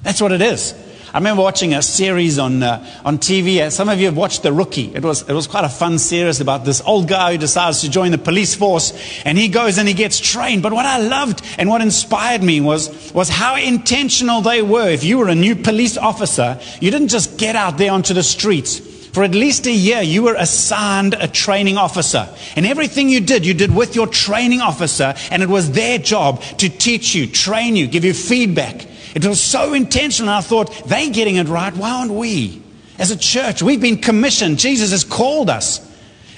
That's 0.04 0.22
what 0.22 0.34
it 0.34 0.42
is. 0.42 0.76
I 1.14 1.18
remember 1.18 1.44
watching 1.44 1.74
a 1.74 1.82
series 1.82 2.38
on, 2.38 2.62
uh, 2.62 2.86
on 3.06 3.20
TV. 3.20 3.62
Uh, 3.62 3.70
some 3.70 3.88
of 3.88 3.98
you 4.02 4.08
have 4.08 4.18
watched 4.18 4.44
The 4.44 4.52
Rookie. 4.52 4.94
It 4.94 5.02
was, 5.02 5.22
it 5.30 5.32
was 5.32 5.48
quite 5.48 5.64
a 5.64 5.70
fun 5.70 5.98
series 5.98 6.42
about 6.42 6.66
this 6.66 6.82
old 6.82 7.08
guy 7.08 7.32
who 7.32 7.38
decides 7.38 7.80
to 7.82 7.90
join 7.90 8.12
the 8.12 8.18
police 8.18 8.54
force 8.54 8.92
and 9.24 9.38
he 9.38 9.48
goes 9.48 9.78
and 9.78 9.88
he 9.88 9.94
gets 9.94 10.20
trained. 10.20 10.62
But 10.62 10.74
what 10.74 10.86
I 10.86 10.98
loved 10.98 11.42
and 11.58 11.70
what 11.70 11.80
inspired 11.80 12.44
me 12.44 12.60
was, 12.60 13.14
was 13.14 13.30
how 13.30 13.56
intentional 13.56 14.42
they 14.42 14.62
were. 14.62 14.90
If 14.90 15.06
you 15.06 15.20
were 15.20 15.30
a 15.30 15.36
new 15.36 15.56
police 15.56 15.98
officer, 15.98 16.60
you 16.82 16.92
didn't 16.92 17.08
just 17.08 17.38
get 17.38 17.56
out 17.56 17.78
there 17.78 17.94
onto 17.94 18.14
the 18.14 18.22
streets. 18.22 18.82
For 19.16 19.24
at 19.24 19.32
least 19.32 19.66
a 19.66 19.72
year, 19.72 20.02
you 20.02 20.24
were 20.24 20.36
assigned 20.36 21.14
a 21.14 21.30
training 21.30 21.78
officer. 21.78 22.28
And 22.58 22.66
everything 22.66 23.08
you 23.08 23.22
did, 23.22 23.46
you 23.46 23.54
did 23.54 23.74
with 23.74 23.96
your 23.96 24.08
training 24.08 24.60
officer, 24.60 25.14
and 25.32 25.42
it 25.42 25.48
was 25.48 25.72
their 25.72 25.98
job 25.98 26.42
to 26.58 26.68
teach 26.68 27.16
you, 27.16 27.26
train 27.26 27.78
you, 27.78 27.88
give 27.88 28.04
you 28.04 28.14
feedback. 28.14 28.86
It 29.16 29.24
was 29.24 29.40
so 29.40 29.74
intentional. 29.74 30.34
I 30.34 30.42
thought, 30.42 30.70
they're 30.88 31.12
getting 31.12 31.38
it 31.38 31.48
right. 31.48 31.74
Why 31.74 31.92
aren't 31.92 32.12
we? 32.12 32.62
As 33.00 33.10
a 33.10 33.16
church, 33.16 33.62
we've 33.62 33.80
been 33.80 34.00
commissioned. 34.00 34.60
Jesus 34.60 34.92
has 34.92 35.06
called 35.06 35.50
us. 35.50 35.80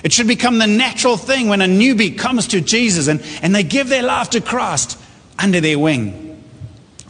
It 0.03 0.13
should 0.13 0.27
become 0.27 0.59
the 0.59 0.67
natural 0.67 1.17
thing 1.17 1.47
when 1.47 1.63
a 1.63 1.65
newbie 1.65 2.15
comes 2.15 2.49
to 2.49 2.61
Jesus 2.61 3.07
and, 3.07 3.23
and 3.41 3.55
they 3.55 3.63
give 3.63 3.89
their 3.89 4.03
life 4.03 4.29
to 4.29 4.39
Christ 4.39 4.99
under 5.39 5.59
their 5.61 5.79
wing. 5.79 6.26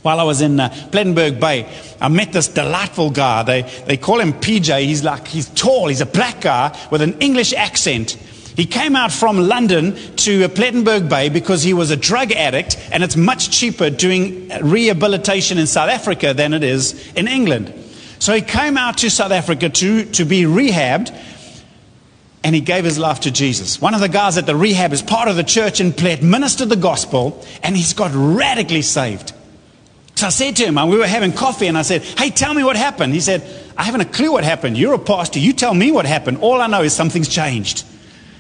While 0.02 0.20
I 0.20 0.24
was 0.24 0.42
in 0.42 0.60
uh, 0.60 0.70
Plettenberg 0.92 1.40
Bay, 1.40 1.68
I 2.00 2.08
met 2.08 2.32
this 2.32 2.48
delightful 2.48 3.10
guy. 3.10 3.44
They, 3.44 3.62
they 3.86 3.98
call 3.98 4.20
him 4.20 4.34
PJ. 4.34 4.86
He's 4.86 5.04
like, 5.04 5.28
he's 5.28 5.50
tall. 5.50 5.88
He's 5.88 6.02
a 6.02 6.06
black 6.06 6.42
guy 6.42 6.78
with 6.92 7.02
an 7.02 7.20
English 7.20 7.54
accent. 7.54 8.12
He 8.58 8.66
came 8.66 8.96
out 8.96 9.12
from 9.12 9.38
London 9.48 9.96
to 10.18 10.50
Plettenberg 10.50 11.08
Bay 11.10 11.30
because 11.30 11.62
he 11.62 11.74
was 11.76 11.92
a 11.92 11.96
drug 11.96 12.32
addict, 12.32 12.76
and 12.92 13.04
it's 13.04 13.16
much 13.16 13.52
cheaper 13.52 13.92
doing 13.92 14.50
rehabilitation 14.64 15.60
in 15.60 15.68
South 15.68 15.90
Africa 15.90 16.34
than 16.34 16.54
it 16.54 16.64
is 16.64 17.14
in 17.16 17.28
England. 17.28 17.72
So 18.18 18.34
he 18.34 18.42
came 18.42 18.76
out 18.76 18.98
to 19.00 19.12
South 19.12 19.32
Africa 19.32 19.70
to, 19.70 20.06
to 20.06 20.26
be 20.26 20.42
rehabbed, 20.44 21.16
and 22.44 22.56
he 22.56 22.62
gave 22.62 22.84
his 22.84 22.98
life 22.98 23.20
to 23.22 23.32
Jesus. 23.32 23.80
One 23.80 23.94
of 23.94 24.02
the 24.02 24.10
guys 24.10 24.40
at 24.40 24.48
the 24.48 24.56
rehab 24.56 24.92
is 24.92 25.04
part 25.04 25.28
of 25.28 25.36
the 25.36 25.44
church 25.44 25.80
in 25.80 25.92
Plett, 25.92 26.24
ministered 26.24 26.70
the 26.70 26.76
gospel, 26.76 27.46
and 27.62 27.78
he's 27.78 27.94
got 27.94 28.10
radically 28.14 28.82
saved. 28.82 29.34
So 30.18 30.26
I 30.26 30.30
said 30.30 30.56
to 30.56 30.66
him, 30.66 30.80
and 30.80 30.90
we 30.90 30.98
were 30.98 31.06
having 31.06 31.32
coffee, 31.32 31.68
and 31.68 31.78
I 31.78 31.84
said, 31.84 32.02
Hey, 32.02 32.32
tell 32.32 32.52
me 32.52 32.64
what 32.64 32.76
happened. 32.76 33.14
He 33.14 33.20
said, 33.20 33.44
I 33.78 33.84
haven't 33.84 34.02
a 34.02 34.06
clue 34.06 34.32
what 34.32 34.44
happened. 34.44 34.76
You're 34.76 34.96
a 34.96 35.00
pastor. 35.00 35.38
You 35.38 35.54
tell 35.54 35.76
me 35.76 35.92
what 35.92 36.08
happened. 36.08 36.40
All 36.40 36.60
I 36.60 36.66
know 36.66 36.82
is 36.82 36.92
something's 36.92 37.28
changed. 37.28 37.86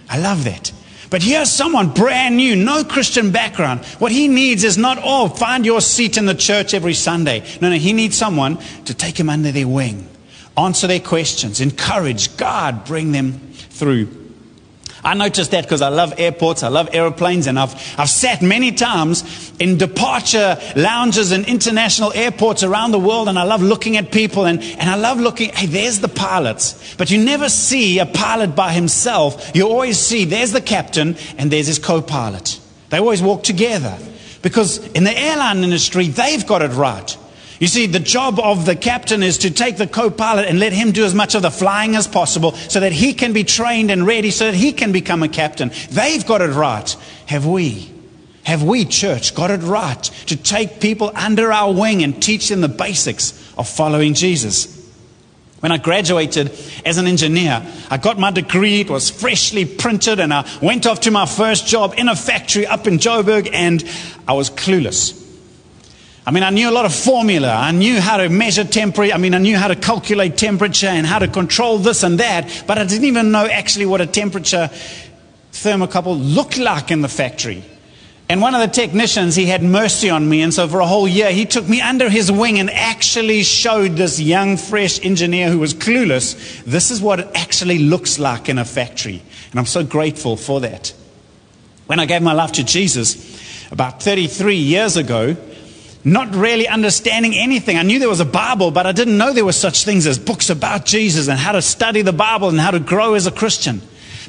I 0.09 0.17
love 0.17 0.45
that. 0.45 0.71
But 1.11 1.21
here's 1.21 1.51
someone 1.51 1.93
brand 1.93 2.35
new, 2.35 2.55
no 2.55 2.83
Christian 2.83 3.31
background. 3.31 3.85
What 3.99 4.11
he 4.11 4.27
needs 4.27 4.63
is 4.63 4.75
not, 4.75 4.97
oh, 5.03 5.29
find 5.29 5.67
your 5.67 5.79
seat 5.79 6.17
in 6.17 6.25
the 6.25 6.33
church 6.33 6.73
every 6.73 6.95
Sunday. 6.95 7.43
No, 7.61 7.69
no, 7.69 7.75
he 7.75 7.93
needs 7.93 8.17
someone 8.17 8.57
to 8.85 8.95
take 8.95 9.19
him 9.19 9.29
under 9.29 9.51
their 9.51 9.67
wing, 9.67 10.09
answer 10.57 10.87
their 10.87 10.99
questions, 10.99 11.61
encourage, 11.61 12.35
God, 12.37 12.85
bring 12.85 13.11
them 13.11 13.39
through. 13.69 14.16
I 15.07 15.13
noticed 15.13 15.51
that 15.51 15.63
because 15.63 15.81
I 15.81 15.87
love 15.87 16.15
airports, 16.17 16.63
I 16.63 16.67
love 16.67 16.89
aeroplanes, 16.91 17.47
and 17.47 17.57
I've, 17.57 17.73
I've 17.97 18.09
sat 18.09 18.41
many 18.41 18.73
times 18.73 19.53
in 19.57 19.77
departure 19.77 20.59
lounges 20.75 21.31
and 21.31 21.47
international 21.47 22.11
airports 22.11 22.61
around 22.61 22.91
the 22.91 22.99
world, 22.99 23.29
and 23.29 23.39
I 23.39 23.43
love 23.43 23.61
looking 23.61 23.95
at 23.95 24.11
people, 24.11 24.45
and, 24.45 24.61
and 24.61 24.89
I 24.89 24.95
love 24.95 25.17
looking, 25.17 25.51
hey, 25.51 25.65
there's 25.65 26.01
the 26.01 26.09
pilots. 26.09 26.95
But 26.97 27.09
you 27.09 27.23
never 27.23 27.47
see 27.47 27.99
a 27.99 28.05
pilot 28.05 28.53
by 28.53 28.73
himself. 28.73 29.55
You 29.55 29.69
always 29.69 29.97
see 29.97 30.25
there's 30.25 30.51
the 30.51 30.59
captain, 30.59 31.15
and 31.37 31.49
there's 31.49 31.67
his 31.67 31.79
co 31.79 32.01
pilot. 32.01 32.59
They 32.89 32.97
always 32.97 33.21
walk 33.21 33.43
together. 33.43 33.97
Because 34.41 34.85
in 34.87 35.05
the 35.05 35.17
airline 35.17 35.63
industry, 35.63 36.07
they've 36.07 36.45
got 36.45 36.61
it 36.61 36.71
right. 36.71 37.17
You 37.59 37.67
see, 37.67 37.87
the 37.87 37.99
job 37.99 38.39
of 38.39 38.65
the 38.65 38.75
captain 38.75 39.23
is 39.23 39.39
to 39.39 39.49
take 39.51 39.77
the 39.77 39.87
co 39.87 40.11
pilot 40.11 40.47
and 40.47 40.59
let 40.59 40.73
him 40.73 40.91
do 40.91 41.05
as 41.05 41.15
much 41.15 41.33
of 41.33 41.41
the 41.41 41.49
flying 41.49 41.95
as 41.95 42.07
possible 42.07 42.51
so 42.53 42.79
that 42.79 42.91
he 42.91 43.13
can 43.13 43.33
be 43.33 43.43
trained 43.43 43.89
and 43.89 44.05
ready 44.05 44.29
so 44.29 44.45
that 44.45 44.53
he 44.53 44.71
can 44.73 44.91
become 44.91 45.23
a 45.23 45.29
captain. 45.29 45.71
They've 45.89 46.25
got 46.25 46.41
it 46.41 46.51
right. 46.51 46.89
Have 47.25 47.47
we? 47.47 47.91
Have 48.43 48.63
we, 48.63 48.85
church, 48.85 49.35
got 49.35 49.51
it 49.51 49.57
right 49.57 50.01
to 50.27 50.37
take 50.37 50.79
people 50.79 51.11
under 51.15 51.51
our 51.51 51.73
wing 51.73 52.03
and 52.03 52.21
teach 52.21 52.47
them 52.47 52.61
the 52.61 52.69
basics 52.69 53.33
of 53.57 53.67
following 53.67 54.13
Jesus? 54.13 54.73
When 55.59 55.71
I 55.71 55.77
graduated 55.77 56.51
as 56.85 56.97
an 56.97 57.07
engineer, 57.07 57.65
I 57.89 57.97
got 57.97 58.19
my 58.19 58.31
degree. 58.31 58.81
It 58.81 58.89
was 58.89 59.09
freshly 59.09 59.65
printed, 59.65 60.19
and 60.19 60.31
I 60.33 60.47
went 60.61 60.85
off 60.85 61.01
to 61.01 61.11
my 61.11 61.25
first 61.25 61.65
job 61.65 61.95
in 61.97 62.07
a 62.07 62.15
factory 62.15 62.67
up 62.67 62.85
in 62.85 62.99
Joburg, 62.99 63.49
and 63.51 63.83
I 64.27 64.33
was 64.33 64.51
clueless. 64.51 65.26
I 66.27 66.31
mean, 66.31 66.43
I 66.43 66.49
knew 66.49 66.69
a 66.69 66.71
lot 66.71 66.83
of 66.83 66.93
formula. 66.93 67.55
I 67.55 67.71
knew 67.71 68.01
how 68.01 68.17
to 68.17 68.27
measure 68.27 68.65
temperature. 68.65 69.13
I 69.13 69.17
mean, 69.17 69.33
I 69.33 69.37
knew 69.37 69.55
how 69.55 69.69
to 69.69 69.77
calculate 69.77 70.35
temperature 70.35 70.87
and 70.87 71.07
how 71.07 71.19
to 71.19 71.27
control 71.29 71.77
this 71.77 72.03
and 72.03 72.19
that, 72.19 72.65
but 72.67 72.77
I 72.77 72.83
didn't 72.83 73.05
even 73.05 73.31
know 73.31 73.45
actually 73.45 73.85
what 73.85 74.01
a 74.01 74.05
temperature 74.05 74.69
thermocouple 75.53 76.35
looked 76.35 76.57
like 76.57 76.91
in 76.91 77.01
the 77.01 77.07
factory. 77.07 77.63
And 78.27 78.41
one 78.41 78.53
of 78.53 78.59
the 78.59 78.67
technicians, 78.67 79.37
he 79.37 79.45
had 79.45 79.63
mercy 79.63 80.09
on 80.09 80.27
me. 80.27 80.41
And 80.41 80.53
so 80.53 80.67
for 80.67 80.81
a 80.81 80.85
whole 80.85 81.07
year, 81.07 81.31
he 81.31 81.45
took 81.45 81.65
me 81.69 81.79
under 81.79 82.09
his 82.09 82.29
wing 82.29 82.59
and 82.59 82.69
actually 82.71 83.43
showed 83.43 83.95
this 83.95 84.19
young, 84.19 84.57
fresh 84.57 85.03
engineer 85.05 85.49
who 85.49 85.59
was 85.59 85.73
clueless, 85.73 86.61
this 86.65 86.91
is 86.91 87.01
what 87.01 87.21
it 87.21 87.29
actually 87.35 87.79
looks 87.79 88.19
like 88.19 88.49
in 88.49 88.59
a 88.59 88.65
factory. 88.65 89.21
And 89.51 89.61
I'm 89.61 89.65
so 89.65 89.81
grateful 89.81 90.35
for 90.35 90.59
that. 90.59 90.93
When 91.85 92.01
I 92.01 92.05
gave 92.05 92.21
my 92.21 92.33
life 92.33 92.51
to 92.53 92.65
Jesus 92.65 93.71
about 93.71 94.03
33 94.03 94.57
years 94.57 94.97
ago, 94.97 95.37
not 96.03 96.33
really 96.35 96.67
understanding 96.67 97.35
anything. 97.35 97.77
I 97.77 97.83
knew 97.83 97.99
there 97.99 98.09
was 98.09 98.19
a 98.19 98.25
Bible, 98.25 98.71
but 98.71 98.85
I 98.85 98.91
didn't 98.91 99.17
know 99.17 99.33
there 99.33 99.45
were 99.45 99.51
such 99.51 99.83
things 99.83 100.07
as 100.07 100.17
books 100.17 100.49
about 100.49 100.85
Jesus 100.85 101.27
and 101.27 101.37
how 101.37 101.51
to 101.51 101.61
study 101.61 102.01
the 102.01 102.13
Bible 102.13 102.49
and 102.49 102.59
how 102.59 102.71
to 102.71 102.79
grow 102.79 103.13
as 103.15 103.27
a 103.27 103.31
Christian. 103.31 103.81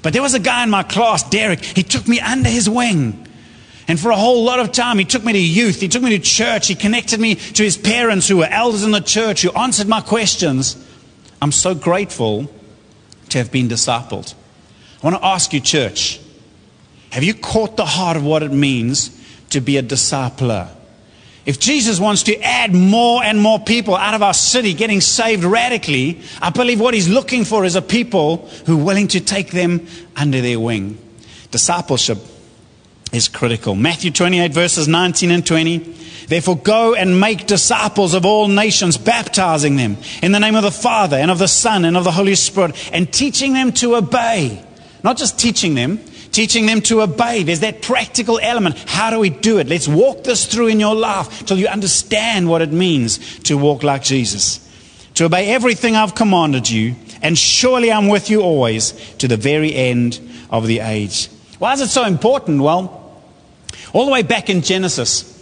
But 0.02 0.12
there 0.12 0.22
was 0.22 0.34
a 0.34 0.40
guy 0.40 0.62
in 0.62 0.70
my 0.70 0.82
class, 0.82 1.28
Derek, 1.28 1.60
he 1.60 1.82
took 1.82 2.06
me 2.08 2.20
under 2.20 2.48
his 2.48 2.68
wing. 2.68 3.26
And 3.86 3.98
for 3.98 4.10
a 4.10 4.16
whole 4.16 4.44
lot 4.44 4.60
of 4.60 4.72
time, 4.72 4.98
he 4.98 5.04
took 5.04 5.24
me 5.24 5.32
to 5.32 5.38
youth, 5.38 5.80
he 5.80 5.88
took 5.88 6.02
me 6.02 6.10
to 6.10 6.18
church, 6.18 6.68
he 6.68 6.74
connected 6.74 7.20
me 7.20 7.36
to 7.36 7.62
his 7.62 7.78
parents 7.78 8.28
who 8.28 8.38
were 8.38 8.46
elders 8.46 8.84
in 8.84 8.90
the 8.90 9.00
church, 9.00 9.42
who 9.42 9.50
answered 9.52 9.88
my 9.88 10.00
questions. 10.00 10.76
I'm 11.40 11.52
so 11.52 11.74
grateful 11.74 12.50
to 13.30 13.38
have 13.38 13.50
been 13.50 13.68
discipled. 13.68 14.34
I 15.02 15.06
want 15.06 15.16
to 15.16 15.24
ask 15.24 15.52
you, 15.52 15.60
church, 15.60 16.20
have 17.10 17.24
you 17.24 17.34
caught 17.34 17.76
the 17.76 17.86
heart 17.86 18.16
of 18.16 18.24
what 18.24 18.42
it 18.42 18.52
means 18.52 19.10
to 19.50 19.60
be 19.60 19.76
a 19.78 19.82
discipler? 19.82 20.68
If 21.48 21.58
Jesus 21.58 21.98
wants 21.98 22.24
to 22.24 22.38
add 22.42 22.74
more 22.74 23.24
and 23.24 23.40
more 23.40 23.58
people 23.58 23.96
out 23.96 24.12
of 24.12 24.22
our 24.22 24.34
city 24.34 24.74
getting 24.74 25.00
saved 25.00 25.44
radically, 25.44 26.20
I 26.42 26.50
believe 26.50 26.78
what 26.78 26.92
he's 26.92 27.08
looking 27.08 27.46
for 27.46 27.64
is 27.64 27.74
a 27.74 27.80
people 27.80 28.46
who 28.66 28.78
are 28.78 28.84
willing 28.84 29.08
to 29.08 29.20
take 29.20 29.50
them 29.50 29.86
under 30.14 30.42
their 30.42 30.60
wing. 30.60 30.98
Discipleship 31.50 32.18
is 33.14 33.28
critical. 33.28 33.74
Matthew 33.74 34.10
28, 34.10 34.52
verses 34.52 34.88
19 34.88 35.30
and 35.30 35.46
20. 35.46 35.78
Therefore, 36.26 36.58
go 36.58 36.94
and 36.94 37.18
make 37.18 37.46
disciples 37.46 38.12
of 38.12 38.26
all 38.26 38.48
nations, 38.48 38.98
baptizing 38.98 39.76
them 39.76 39.96
in 40.22 40.32
the 40.32 40.40
name 40.40 40.54
of 40.54 40.64
the 40.64 40.70
Father 40.70 41.16
and 41.16 41.30
of 41.30 41.38
the 41.38 41.48
Son 41.48 41.86
and 41.86 41.96
of 41.96 42.04
the 42.04 42.10
Holy 42.10 42.34
Spirit, 42.34 42.76
and 42.92 43.10
teaching 43.10 43.54
them 43.54 43.72
to 43.72 43.96
obey. 43.96 44.62
Not 45.02 45.16
just 45.16 45.38
teaching 45.38 45.74
them, 45.74 45.98
teaching 46.38 46.66
them 46.66 46.80
to 46.80 47.02
obey. 47.02 47.42
There's 47.42 47.58
that 47.60 47.82
practical 47.82 48.38
element. 48.38 48.78
How 48.86 49.10
do 49.10 49.18
we 49.18 49.28
do 49.28 49.58
it? 49.58 49.66
Let's 49.66 49.88
walk 49.88 50.22
this 50.22 50.46
through 50.46 50.68
in 50.68 50.78
your 50.78 50.94
life 50.94 51.44
till 51.46 51.58
you 51.58 51.66
understand 51.66 52.48
what 52.48 52.62
it 52.62 52.70
means 52.70 53.40
to 53.40 53.58
walk 53.58 53.82
like 53.82 54.04
Jesus. 54.04 54.64
To 55.14 55.24
obey 55.24 55.48
everything 55.48 55.96
I've 55.96 56.14
commanded 56.14 56.70
you, 56.70 56.94
and 57.22 57.36
surely 57.36 57.90
I'm 57.90 58.06
with 58.06 58.30
you 58.30 58.42
always 58.42 58.92
to 59.16 59.26
the 59.26 59.36
very 59.36 59.74
end 59.74 60.20
of 60.48 60.68
the 60.68 60.78
age. 60.78 61.28
Why 61.58 61.72
is 61.72 61.80
it 61.80 61.88
so 61.88 62.04
important? 62.04 62.62
Well, 62.62 63.20
all 63.92 64.06
the 64.06 64.12
way 64.12 64.22
back 64.22 64.48
in 64.48 64.62
Genesis, 64.62 65.34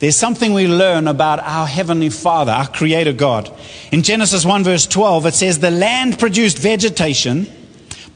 there's 0.00 0.16
something 0.16 0.52
we 0.52 0.68
learn 0.68 1.08
about 1.08 1.38
our 1.40 1.66
Heavenly 1.66 2.10
Father, 2.10 2.52
our 2.52 2.68
Creator 2.68 3.14
God. 3.14 3.50
In 3.90 4.02
Genesis 4.02 4.44
1, 4.44 4.64
verse 4.64 4.86
12, 4.86 5.24
it 5.24 5.34
says, 5.34 5.60
The 5.60 5.70
land 5.70 6.18
produced 6.18 6.58
vegetation 6.58 7.46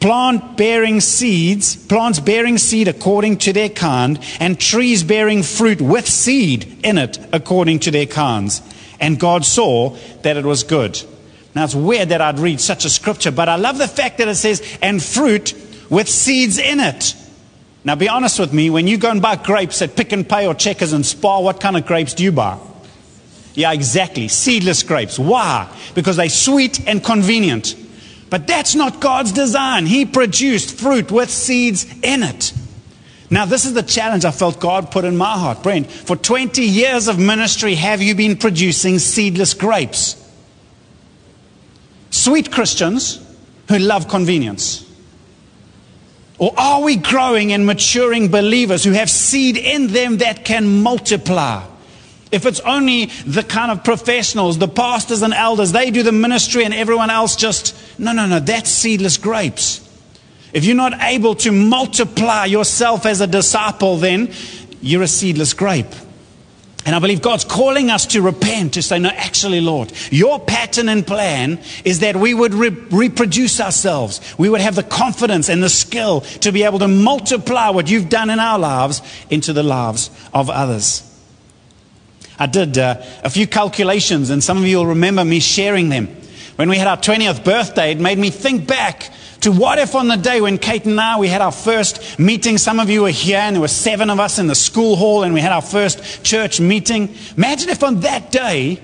plant 0.01 0.57
bearing 0.57 1.01
seeds, 1.01 1.77
plants 1.77 2.21
bearing 2.21 2.59
seed 2.59 2.89
according 2.89 3.39
to 3.39 3.53
their 3.53 3.69
kind, 3.69 4.19
and 4.41 4.61
trees 4.61 5.03
bearing 5.03 5.43
fruit 5.43 5.81
with 5.81 6.09
seed 6.09 6.85
in 6.85 6.99
it 6.99 7.19
according 7.33 7.81
to 7.81 7.91
their 7.91 8.07
kinds. 8.07 8.63
And 9.01 9.19
God 9.19 9.45
saw 9.45 9.97
that 10.23 10.37
it 10.37 10.45
was 10.45 10.63
good. 10.63 11.01
Now 11.55 11.65
it's 11.65 11.75
weird 11.75 12.11
that 12.11 12.21
I'd 12.21 12.39
read 12.39 12.61
such 12.61 12.85
a 12.85 12.91
scripture, 12.91 13.31
but 13.31 13.49
I 13.49 13.57
love 13.57 13.79
the 13.79 13.89
fact 13.89 14.19
that 14.19 14.29
it 14.29 14.37
says, 14.37 14.79
and 14.83 15.03
fruit 15.03 15.55
with 15.89 16.09
seeds 16.09 16.59
in 16.59 16.81
it. 16.81 17.15
Now 17.85 17.95
be 17.95 18.09
honest 18.09 18.39
with 18.39 18.53
me, 18.53 18.69
when 18.69 18.87
you 18.87 18.99
go 18.99 19.11
and 19.11 19.23
buy 19.23 19.37
grapes 19.37 19.81
at 19.81 19.97
Pick 19.97 20.13
n 20.13 20.25
Pay 20.25 20.47
or 20.47 20.55
Checkers 20.55 20.93
and 20.93 21.07
Spar, 21.07 21.43
what 21.43 21.61
kind 21.61 21.77
of 21.77 21.87
grapes 21.87 22.15
do 22.15 22.25
you 22.25 22.33
buy? 22.33 22.59
Yeah, 23.55 23.73
exactly. 23.73 24.29
Seedless 24.29 24.83
grapes. 24.83 25.19
Why? 25.19 25.73
Because 25.95 26.17
they're 26.17 26.29
sweet 26.29 26.87
and 26.87 27.03
convenient. 27.03 27.75
But 28.29 28.47
that's 28.47 28.75
not 28.75 29.01
God's 29.01 29.33
design. 29.33 29.87
He 29.87 30.05
produced 30.05 30.79
fruit 30.79 31.11
with 31.11 31.31
seeds 31.31 31.85
in 32.03 32.23
it. 32.23 32.53
Now, 33.31 33.45
this 33.45 33.65
is 33.65 33.75
the 33.75 33.83
challenge 33.83 34.25
I 34.25 34.31
felt 34.31 34.61
God 34.61 34.91
put 34.91 35.05
in 35.05 35.17
my 35.17 35.37
heart. 35.39 35.63
Brent, 35.63 35.91
for 35.91 36.17
20 36.17 36.63
years 36.63 37.09
of 37.09 37.19
ministry, 37.19 37.75
have 37.75 38.01
you 38.01 38.15
been 38.15 38.37
producing 38.37 38.99
seedless 38.99 39.55
grapes? 39.55 40.23
Sweet 42.11 42.53
Christians 42.53 43.21
who 43.69 43.79
love 43.79 44.09
convenience. 44.09 44.85
Or 46.39 46.53
are 46.57 46.83
we 46.83 46.97
growing 46.97 47.53
and 47.53 47.67
maturing 47.67 48.29
believers 48.29 48.85
who 48.85 48.93
have 48.93 49.11
seed 49.11 49.57
in 49.57 49.89
them 49.89 50.19
that 50.19 50.45
can 50.45 50.83
multiply? 50.83 51.65
If 52.33 52.45
it's 52.45 52.61
only 52.61 53.07
the 53.27 53.43
kind 53.43 53.71
of 53.71 53.85
professionals, 53.85 54.59
the 54.59 54.69
pastors 54.69 55.23
and 55.23 55.33
elders, 55.33 55.73
they 55.73 55.91
do 55.91 56.03
the 56.03 56.13
ministry 56.13 56.65
and 56.65 56.75
everyone 56.75 57.11
else 57.11 57.37
just, 57.37 57.77
no, 57.99 58.13
no, 58.13 58.27
no, 58.27 58.41
that's 58.41 58.71
seedless 58.71 59.17
grapes. 59.17 59.81
If 60.53 60.65
you're 60.65 60.75
not 60.75 60.95
able 61.03 61.35
to 61.37 61.53
multiply 61.53 62.47
yourself 62.47 63.07
as 63.07 63.21
a 63.21 63.27
disciple, 63.27 63.97
then 63.97 64.33
you're 64.81 65.03
a 65.03 65.09
seedless 65.09 65.53
grape. 65.53 65.95
And 66.85 66.95
I 66.95 67.01
believe 67.01 67.21
God's 67.21 67.45
calling 67.45 67.91
us 67.91 68.07
to 68.07 68.23
repent, 68.23 68.75
to 68.75 68.83
say, 68.83 69.01
no, 69.01 69.09
actually, 69.09 69.61
Lord, 69.61 69.93
your 70.13 70.39
pattern 70.39 70.89
and 70.89 71.05
plan 71.05 71.61
is 71.85 71.99
that 71.99 72.17
we 72.17 72.33
would 72.33 72.55
re- 72.55 72.69
reproduce 72.69 73.61
ourselves. 73.61 74.21
We 74.39 74.49
would 74.49 74.61
have 74.61 74.77
the 74.77 74.85
confidence 74.85 75.49
and 75.49 75.61
the 75.61 75.69
skill 75.69 76.21
to 76.21 76.53
be 76.53 76.63
able 76.63 76.79
to 76.79 76.89
multiply 76.89 77.71
what 77.71 77.91
you've 77.91 78.09
done 78.09 78.31
in 78.31 78.39
our 78.39 78.59
lives 78.59 79.03
into 79.31 79.53
the 79.53 79.65
lives 79.65 80.11
of 80.33 80.49
others. 80.49 81.03
I 82.39 82.47
did 82.47 82.79
uh, 82.79 83.03
a 83.25 83.31
few 83.31 83.47
calculations, 83.47 84.31
and 84.31 84.43
some 84.43 84.59
of 84.59 84.67
you 84.67 84.79
will 84.79 84.87
remember 84.87 85.25
me 85.25 85.41
sharing 85.41 85.89
them. 85.89 86.09
When 86.57 86.69
we 86.69 86.79
had 86.79 86.87
our 86.87 86.97
20th 86.97 87.45
birthday, 87.45 87.93
it 87.93 88.01
made 88.01 88.19
me 88.19 88.31
think 88.31 88.67
back 88.67 89.11
to 89.41 89.53
what 89.53 89.79
if 89.79 89.95
on 89.95 90.09
the 90.09 90.17
day 90.17 90.41
when 90.41 90.59
Kate 90.59 90.85
and 90.87 91.01
I, 91.01 91.19
we 91.19 91.29
had 91.29 91.41
our 91.41 91.53
first 91.53 92.19
meeting, 92.19 92.59
some 92.59 92.81
of 92.81 92.91
you 92.91 93.03
were 93.03 93.11
here, 93.11 93.39
and 93.39 93.57
there 93.57 93.61
were 93.61 93.69
seven 93.69 94.11
of 94.11 94.19
us 94.19 94.39
in 94.39 94.47
the 94.47 94.55
school 94.55 94.97
hall, 94.97 95.23
and 95.23 95.35
we 95.35 95.41
had 95.41 95.53
our 95.53 95.63
first 95.63 96.25
church 96.25 96.61
meeting. 96.61 97.15
Imagine 97.37 97.69
if 97.69 97.83
on 97.83 98.01
that 98.01 98.33
day, 98.33 98.81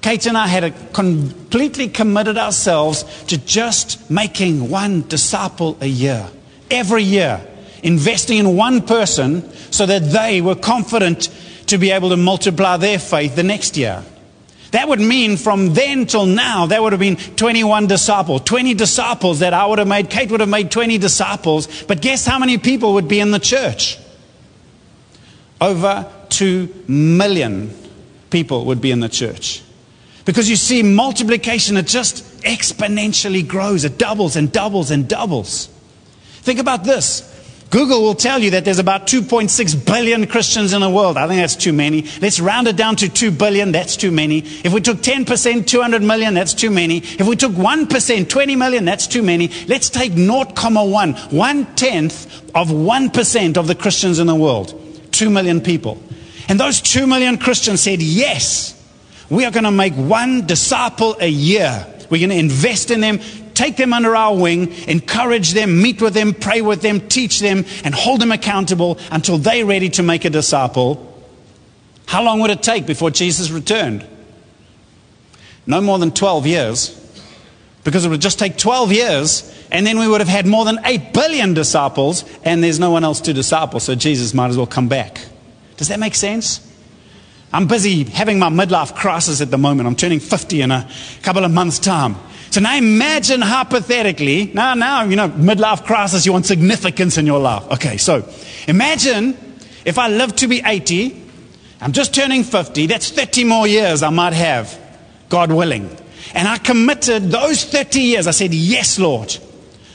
Kate 0.00 0.26
and 0.26 0.36
I 0.36 0.46
had 0.46 0.92
completely 0.92 1.88
committed 1.88 2.36
ourselves 2.36 3.04
to 3.24 3.38
just 3.38 4.10
making 4.10 4.68
one 4.68 5.06
disciple 5.08 5.78
a 5.80 5.86
year, 5.86 6.28
every 6.70 7.02
year, 7.02 7.40
investing 7.82 8.38
in 8.38 8.56
one 8.56 8.82
person 8.82 9.50
so 9.70 9.86
that 9.86 10.10
they 10.10 10.40
were 10.40 10.54
confident 10.54 11.28
to 11.66 11.78
be 11.78 11.90
able 11.90 12.10
to 12.10 12.16
multiply 12.16 12.76
their 12.76 12.98
faith 12.98 13.36
the 13.36 13.42
next 13.42 13.76
year. 13.76 14.04
That 14.74 14.88
would 14.88 15.00
mean 15.00 15.36
from 15.36 15.72
then 15.72 16.06
till 16.06 16.26
now, 16.26 16.66
there 16.66 16.82
would 16.82 16.92
have 16.92 17.00
been 17.00 17.14
21 17.14 17.86
disciples, 17.86 18.42
20 18.42 18.74
disciples 18.74 19.38
that 19.38 19.54
I 19.54 19.66
would 19.66 19.78
have 19.78 19.86
made. 19.86 20.10
Kate 20.10 20.30
would 20.32 20.40
have 20.40 20.48
made 20.48 20.72
20 20.72 20.98
disciples. 20.98 21.84
But 21.84 22.02
guess 22.02 22.26
how 22.26 22.40
many 22.40 22.58
people 22.58 22.94
would 22.94 23.06
be 23.06 23.20
in 23.20 23.30
the 23.30 23.38
church? 23.38 23.98
Over 25.60 26.12
2 26.30 26.86
million 26.88 27.70
people 28.30 28.64
would 28.64 28.80
be 28.80 28.90
in 28.90 28.98
the 28.98 29.08
church. 29.08 29.62
Because 30.24 30.50
you 30.50 30.56
see, 30.56 30.82
multiplication, 30.82 31.76
it 31.76 31.86
just 31.86 32.24
exponentially 32.42 33.46
grows. 33.46 33.84
It 33.84 33.96
doubles 33.96 34.34
and 34.34 34.50
doubles 34.50 34.90
and 34.90 35.08
doubles. 35.08 35.68
Think 36.42 36.58
about 36.58 36.82
this. 36.82 37.30
Google 37.74 38.02
will 38.02 38.14
tell 38.14 38.38
you 38.38 38.52
that 38.52 38.64
there's 38.64 38.78
about 38.78 39.08
2.6 39.08 39.84
billion 39.84 40.28
Christians 40.28 40.72
in 40.72 40.80
the 40.80 40.88
world. 40.88 41.16
I 41.16 41.26
think 41.26 41.40
that's 41.40 41.56
too 41.56 41.72
many. 41.72 42.02
Let's 42.20 42.38
round 42.38 42.68
it 42.68 42.76
down 42.76 42.94
to 42.94 43.08
2 43.08 43.32
billion. 43.32 43.72
That's 43.72 43.96
too 43.96 44.12
many. 44.12 44.44
If 44.62 44.72
we 44.72 44.80
took 44.80 44.98
10%, 44.98 45.66
200 45.66 46.00
million, 46.00 46.34
that's 46.34 46.54
too 46.54 46.70
many. 46.70 46.98
If 46.98 47.26
we 47.26 47.34
took 47.34 47.50
1%, 47.50 48.28
20 48.28 48.54
million, 48.54 48.84
that's 48.84 49.08
too 49.08 49.24
many. 49.24 49.48
Let's 49.66 49.90
take 49.90 50.12
0.1, 50.12 51.32
one 51.32 51.74
tenth 51.74 52.48
of 52.54 52.68
1% 52.68 53.56
of 53.56 53.66
the 53.66 53.74
Christians 53.74 54.20
in 54.20 54.28
the 54.28 54.36
world. 54.36 54.80
2 55.10 55.28
million 55.28 55.60
people. 55.60 56.00
And 56.48 56.60
those 56.60 56.80
2 56.80 57.08
million 57.08 57.38
Christians 57.38 57.80
said, 57.80 58.00
yes, 58.00 58.80
we 59.28 59.46
are 59.46 59.50
going 59.50 59.64
to 59.64 59.72
make 59.72 59.94
one 59.94 60.46
disciple 60.46 61.16
a 61.18 61.26
year. 61.26 61.84
We're 62.08 62.18
going 62.18 62.30
to 62.30 62.36
invest 62.36 62.92
in 62.92 63.00
them, 63.00 63.18
take 63.54 63.76
them 63.76 63.92
under 63.92 64.14
our 64.14 64.36
wing, 64.36 64.72
encourage 64.88 65.52
them, 65.52 65.80
meet 65.80 66.02
with 66.02 66.14
them, 66.14 66.34
pray 66.34 66.60
with 66.60 66.82
them, 66.82 67.00
teach 67.08 67.40
them, 67.40 67.64
and 67.84 67.94
hold 67.94 68.20
them 68.20 68.32
accountable 68.32 68.98
until 69.10 69.38
they're 69.38 69.66
ready 69.66 69.88
to 69.90 70.02
make 70.02 70.24
a 70.24 70.30
disciple. 70.30 71.10
How 72.06 72.22
long 72.22 72.40
would 72.40 72.50
it 72.50 72.62
take 72.62 72.86
before 72.86 73.10
Jesus 73.10 73.50
returned? 73.50 74.06
No 75.66 75.80
more 75.80 75.98
than 75.98 76.10
12 76.10 76.46
years. 76.46 77.00
Because 77.84 78.04
it 78.04 78.08
would 78.08 78.20
just 78.20 78.38
take 78.38 78.56
12 78.56 78.92
years, 78.92 79.66
and 79.70 79.86
then 79.86 79.98
we 79.98 80.08
would 80.08 80.20
have 80.20 80.28
had 80.28 80.46
more 80.46 80.64
than 80.64 80.78
8 80.84 81.12
billion 81.12 81.54
disciples, 81.54 82.24
and 82.42 82.64
there's 82.64 82.80
no 82.80 82.90
one 82.90 83.04
else 83.04 83.20
to 83.22 83.32
disciple, 83.32 83.80
so 83.80 83.94
Jesus 83.94 84.32
might 84.32 84.48
as 84.48 84.56
well 84.56 84.66
come 84.66 84.88
back. 84.88 85.20
Does 85.76 85.88
that 85.88 85.98
make 85.98 86.14
sense? 86.14 86.60
I'm 87.52 87.66
busy 87.66 88.04
having 88.04 88.38
my 88.38 88.48
midlife 88.48 88.94
crisis 88.96 89.40
at 89.40 89.50
the 89.50 89.58
moment. 89.58 89.86
I'm 89.86 89.96
turning 89.96 90.18
50 90.18 90.62
in 90.62 90.70
a 90.70 90.90
couple 91.22 91.44
of 91.44 91.52
months' 91.52 91.78
time. 91.78 92.16
So 92.54 92.60
now 92.60 92.76
imagine 92.76 93.40
hypothetically, 93.40 94.52
now, 94.54 94.74
now, 94.74 95.02
you 95.02 95.16
know, 95.16 95.28
midlife 95.28 95.84
crisis, 95.84 96.24
you 96.24 96.32
want 96.32 96.46
significance 96.46 97.18
in 97.18 97.26
your 97.26 97.40
life. 97.40 97.64
Okay, 97.72 97.96
so 97.96 98.28
imagine 98.68 99.36
if 99.84 99.98
I 99.98 100.06
live 100.06 100.36
to 100.36 100.46
be 100.46 100.62
80, 100.64 101.20
I'm 101.80 101.90
just 101.90 102.14
turning 102.14 102.44
50, 102.44 102.86
that's 102.86 103.10
30 103.10 103.42
more 103.42 103.66
years 103.66 104.04
I 104.04 104.10
might 104.10 104.34
have, 104.34 104.78
God 105.28 105.50
willing. 105.50 105.90
And 106.32 106.46
I 106.46 106.58
committed 106.58 107.24
those 107.24 107.64
30 107.64 107.98
years, 107.98 108.28
I 108.28 108.30
said, 108.30 108.54
Yes, 108.54 109.00
Lord, 109.00 109.36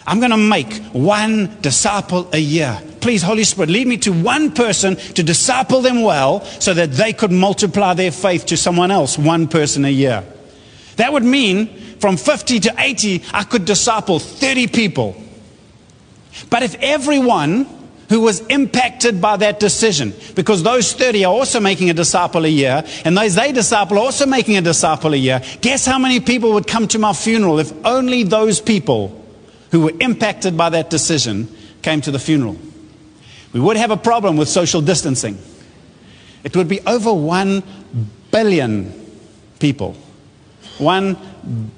I'm 0.06 0.20
going 0.20 0.32
to 0.32 0.36
make 0.36 0.74
one 0.92 1.62
disciple 1.62 2.28
a 2.34 2.40
year. 2.40 2.78
Please, 3.00 3.24
Holy 3.24 3.46
Spirit, 3.46 3.70
lead 3.70 3.88
me 3.88 3.96
to 4.00 4.12
one 4.12 4.52
person 4.52 4.98
to 4.98 5.24
disciple 5.24 5.80
them 5.80 6.02
well 6.02 6.44
so 6.44 6.74
that 6.74 6.92
they 6.92 7.14
could 7.14 7.32
multiply 7.32 7.94
their 7.94 8.12
faith 8.12 8.48
to 8.48 8.58
someone 8.58 8.92
else, 8.92 9.18
one 9.18 9.48
person 9.48 9.86
a 9.86 9.90
year. 9.90 10.26
That 10.98 11.14
would 11.14 11.24
mean 11.24 11.89
from 12.00 12.18
50 12.18 12.60
to 12.62 12.76
80, 12.78 13.24
I 13.34 13.44
could 13.44 13.66
disciple 13.66 14.20
30 14.20 14.68
people. 14.68 15.22
But 16.50 16.64
if 16.64 16.76
everyone 16.76 17.68
who 18.10 18.22
was 18.22 18.40
impacted 18.48 19.22
by 19.22 19.38
that 19.38 19.60
decision, 19.60 20.14
because 20.34 20.64
those 20.64 20.94
30 20.94 21.26
are 21.26 21.34
also 21.34 21.60
making 21.60 21.90
a 21.90 21.94
disciple 21.94 22.44
a 22.46 22.50
year, 22.50 22.84
and 23.06 23.16
those 23.16 23.36
they 23.36 23.52
disciple 23.52 23.98
are 23.98 24.06
also 24.06 24.26
making 24.26 24.58
a 24.58 24.62
disciple 24.62 25.14
a 25.14 25.18
year, 25.18 25.42
guess 25.62 25.86
how 25.86 26.00
many 26.00 26.20
people 26.20 26.54
would 26.54 26.66
come 26.66 26.88
to 26.88 26.98
my 26.98 27.14
funeral 27.14 27.60
if 27.60 27.72
only 27.86 28.24
those 28.24 28.60
people 28.60 29.16
who 29.72 29.82
were 29.82 29.94
impacted 30.00 30.58
by 30.58 30.70
that 30.70 30.90
decision 30.90 31.48
came 31.84 32.02
to 32.02 32.12
the 32.12 32.20
funeral. 32.20 32.58
We 33.54 33.60
would 33.60 33.78
have 33.78 33.92
a 33.92 33.98
problem 33.98 34.38
with 34.38 34.50
social 34.50 34.82
distancing. 34.82 35.38
It 36.44 36.56
would 36.56 36.68
be 36.68 36.82
over 36.82 37.14
1 37.14 37.64
billion 38.32 38.94
people. 39.60 39.96
1 40.78 41.18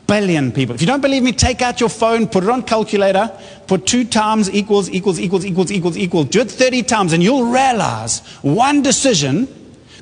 billion 0.08 0.52
people. 0.52 0.76
If 0.76 0.82
you 0.82 0.88
don't 0.88 1.02
believe 1.02 1.24
me, 1.24 1.32
take 1.32 1.62
out 1.62 1.80
your 1.80 1.89
phone, 1.89 2.28
put 2.28 2.43
it 2.43 2.50
on 2.50 2.63
calculator, 2.63 3.32
put 3.67 3.86
2 3.86 4.06
times 4.06 4.50
equals 4.50 4.89
equals 4.89 5.19
equals 5.19 5.45
equals 5.45 5.71
equals 5.71 5.97
equals. 5.97 6.28
Do 6.28 6.41
it 6.41 6.52
30 6.52 6.84
times 6.84 7.13
and 7.13 7.24
you'll 7.24 7.45
realize 7.45 8.19
one 8.41 8.82
decision 8.82 9.47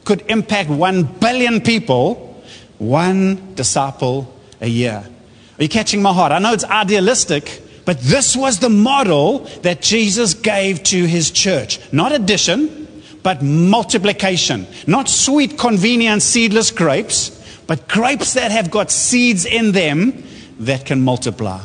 could 0.05 0.23
impact 0.27 0.69
1 0.69 1.03
billion 1.19 1.61
people, 1.61 2.41
one 2.77 3.53
disciple 3.55 4.33
a 4.61 4.67
year. 4.67 5.03
Are 5.57 5.63
you 5.63 5.69
catching 5.69 6.01
my 6.01 6.13
heart? 6.13 6.31
I 6.31 6.39
know 6.39 6.53
it's 6.53 6.63
idealistic, 6.63 7.61
but 7.85 7.99
this 7.99 8.35
was 8.35 8.59
the 8.59 8.69
model 8.69 9.39
that 9.61 9.81
Jesus 9.81 10.33
gave 10.33 10.83
to 10.83 11.05
his 11.05 11.31
church. 11.31 11.79
Not 11.91 12.11
addition, 12.11 12.87
but 13.21 13.41
multiplication. 13.43 14.65
Not 14.87 15.09
sweet, 15.09 15.57
convenient, 15.57 16.21
seedless 16.21 16.71
grapes, 16.71 17.38
but 17.69 17.88
grapes 17.88 18.34
that 18.34 18.49
have 18.49 18.71
got 18.71 18.89
seeds 18.89 19.45
in 19.45 19.73
them 19.73 20.23
that 20.62 20.88
can 20.88 21.03
multiply. 21.03 21.62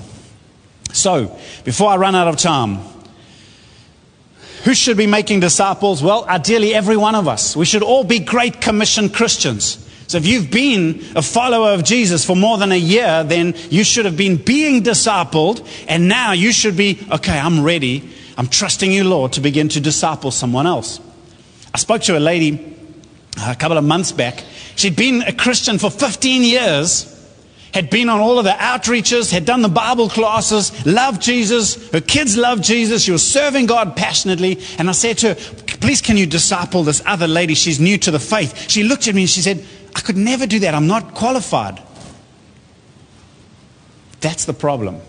So, 0.92 1.34
before 1.64 1.88
I 1.88 1.96
run 1.96 2.14
out 2.14 2.28
of 2.28 2.36
time, 2.36 2.80
who 4.64 4.74
should 4.74 4.98
be 4.98 5.06
making 5.06 5.40
disciples? 5.40 6.02
Well, 6.02 6.26
ideally, 6.26 6.74
every 6.74 6.98
one 6.98 7.14
of 7.14 7.26
us. 7.26 7.56
We 7.56 7.64
should 7.64 7.82
all 7.82 8.04
be 8.04 8.18
Great 8.18 8.60
Commission 8.60 9.08
Christians. 9.08 9.78
So, 10.06 10.18
if 10.18 10.26
you've 10.26 10.50
been 10.50 11.02
a 11.16 11.22
follower 11.22 11.70
of 11.70 11.84
Jesus 11.84 12.22
for 12.22 12.36
more 12.36 12.58
than 12.58 12.70
a 12.70 12.78
year, 12.78 13.24
then 13.24 13.54
you 13.70 13.82
should 13.82 14.04
have 14.04 14.18
been 14.18 14.36
being 14.36 14.82
discipled, 14.82 15.66
and 15.88 16.06
now 16.06 16.32
you 16.32 16.52
should 16.52 16.76
be, 16.76 17.00
okay, 17.12 17.38
I'm 17.38 17.64
ready. 17.64 18.10
I'm 18.36 18.48
trusting 18.48 18.92
you, 18.92 19.04
Lord, 19.04 19.32
to 19.32 19.40
begin 19.40 19.70
to 19.70 19.80
disciple 19.80 20.32
someone 20.32 20.66
else. 20.66 21.00
I 21.72 21.78
spoke 21.78 22.02
to 22.02 22.18
a 22.18 22.20
lady 22.20 22.76
uh, 23.38 23.52
a 23.52 23.56
couple 23.56 23.78
of 23.78 23.84
months 23.84 24.12
back. 24.12 24.44
She'd 24.76 24.96
been 24.96 25.22
a 25.22 25.32
Christian 25.32 25.78
for 25.78 25.90
15 25.90 26.42
years, 26.42 27.10
had 27.72 27.90
been 27.90 28.08
on 28.08 28.20
all 28.20 28.38
of 28.38 28.44
the 28.44 28.52
outreaches, 28.52 29.32
had 29.32 29.44
done 29.44 29.62
the 29.62 29.68
Bible 29.68 30.08
classes, 30.08 30.86
loved 30.86 31.20
Jesus. 31.20 31.90
Her 31.90 32.00
kids 32.00 32.36
loved 32.36 32.62
Jesus. 32.62 33.02
She 33.02 33.12
was 33.12 33.26
serving 33.26 33.66
God 33.66 33.96
passionately. 33.96 34.60
And 34.78 34.88
I 34.88 34.92
said 34.92 35.18
to 35.18 35.34
her, 35.34 35.64
Please, 35.80 36.00
can 36.00 36.16
you 36.16 36.24
disciple 36.26 36.82
this 36.82 37.02
other 37.04 37.26
lady? 37.26 37.54
She's 37.54 37.78
new 37.78 37.98
to 37.98 38.10
the 38.10 38.18
faith. 38.18 38.70
She 38.70 38.84
looked 38.84 39.06
at 39.06 39.14
me 39.14 39.22
and 39.22 39.30
she 39.30 39.42
said, 39.42 39.64
I 39.94 40.00
could 40.00 40.16
never 40.16 40.46
do 40.46 40.60
that. 40.60 40.74
I'm 40.74 40.86
not 40.86 41.14
qualified. 41.14 41.80
That's 44.20 44.46
the 44.46 44.54
problem. 44.54 45.00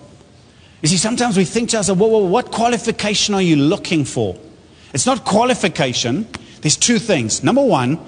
You 0.81 0.89
see, 0.89 0.97
sometimes 0.97 1.37
we 1.37 1.45
think 1.45 1.69
to 1.69 1.77
ourselves, 1.77 2.01
what 2.01 2.51
qualification 2.51 3.33
are 3.33 3.41
you 3.41 3.55
looking 3.55 4.03
for? 4.03 4.37
It's 4.93 5.05
not 5.05 5.23
qualification. 5.23 6.27
There's 6.61 6.75
two 6.75 6.99
things. 6.99 7.43
Number 7.43 7.63
one, 7.63 7.99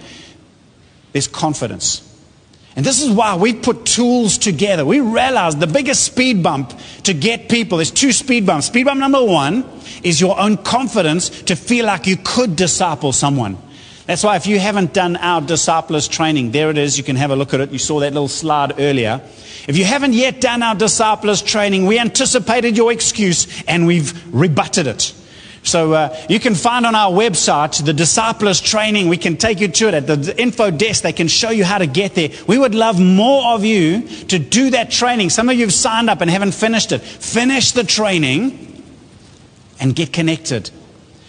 there's 1.17 1.27
confidence. 1.27 2.03
And 2.75 2.85
this 2.85 3.01
is 3.01 3.09
why 3.09 3.35
we 3.35 3.51
put 3.51 3.87
tools 3.87 4.37
together. 4.37 4.85
We 4.85 4.99
realize 4.99 5.55
the 5.55 5.65
biggest 5.65 6.03
speed 6.03 6.43
bump 6.43 6.79
to 7.05 7.13
get 7.15 7.49
people, 7.49 7.79
there's 7.79 7.89
two 7.89 8.11
speed 8.11 8.45
bumps. 8.45 8.67
Speed 8.67 8.85
bump 8.85 8.99
number 8.99 9.23
one 9.23 9.65
is 10.03 10.21
your 10.21 10.39
own 10.39 10.57
confidence 10.57 11.41
to 11.43 11.55
feel 11.55 11.87
like 11.87 12.05
you 12.05 12.17
could 12.17 12.55
disciple 12.55 13.13
someone. 13.13 13.57
That's 14.05 14.23
why 14.23 14.35
if 14.35 14.45
you 14.45 14.59
haven't 14.59 14.93
done 14.93 15.15
our 15.15 15.41
disciples 15.41 16.07
training, 16.07 16.51
there 16.51 16.69
it 16.69 16.77
is. 16.77 16.99
You 16.99 17.03
can 17.03 17.15
have 17.15 17.31
a 17.31 17.35
look 17.35 17.55
at 17.55 17.61
it. 17.61 17.71
You 17.71 17.79
saw 17.79 17.99
that 18.01 18.13
little 18.13 18.27
slide 18.27 18.79
earlier. 18.79 19.21
If 19.67 19.75
you 19.75 19.85
haven't 19.85 20.13
yet 20.13 20.39
done 20.39 20.61
our 20.61 20.75
disciples 20.75 21.41
training, 21.41 21.87
we 21.87 21.97
anticipated 21.97 22.77
your 22.77 22.91
excuse 22.91 23.63
and 23.63 23.87
we've 23.87 24.13
rebutted 24.31 24.85
it. 24.85 25.15
So 25.63 25.93
uh, 25.93 26.25
you 26.29 26.39
can 26.39 26.55
find 26.55 26.85
on 26.85 26.95
our 26.95 27.11
website 27.11 27.83
the 27.83 27.93
disciples 27.93 28.61
training. 28.61 29.09
We 29.09 29.17
can 29.17 29.37
take 29.37 29.59
you 29.59 29.67
to 29.67 29.87
it 29.89 29.93
at 29.93 30.07
the 30.07 30.41
info 30.41 30.71
desk. 30.71 31.03
They 31.03 31.13
can 31.13 31.27
show 31.27 31.49
you 31.49 31.65
how 31.65 31.77
to 31.77 31.87
get 31.87 32.15
there. 32.15 32.29
We 32.47 32.57
would 32.57 32.73
love 32.73 32.99
more 32.99 33.53
of 33.53 33.65
you 33.65 34.07
to 34.27 34.39
do 34.39 34.69
that 34.71 34.91
training. 34.91 35.29
Some 35.29 35.49
of 35.49 35.55
you 35.55 35.65
have 35.65 35.73
signed 35.73 36.09
up 36.09 36.21
and 36.21 36.29
haven't 36.29 36.53
finished 36.53 36.91
it. 36.91 36.99
Finish 37.01 37.73
the 37.73 37.83
training 37.83 38.83
and 39.79 39.95
get 39.95 40.13
connected. 40.13 40.71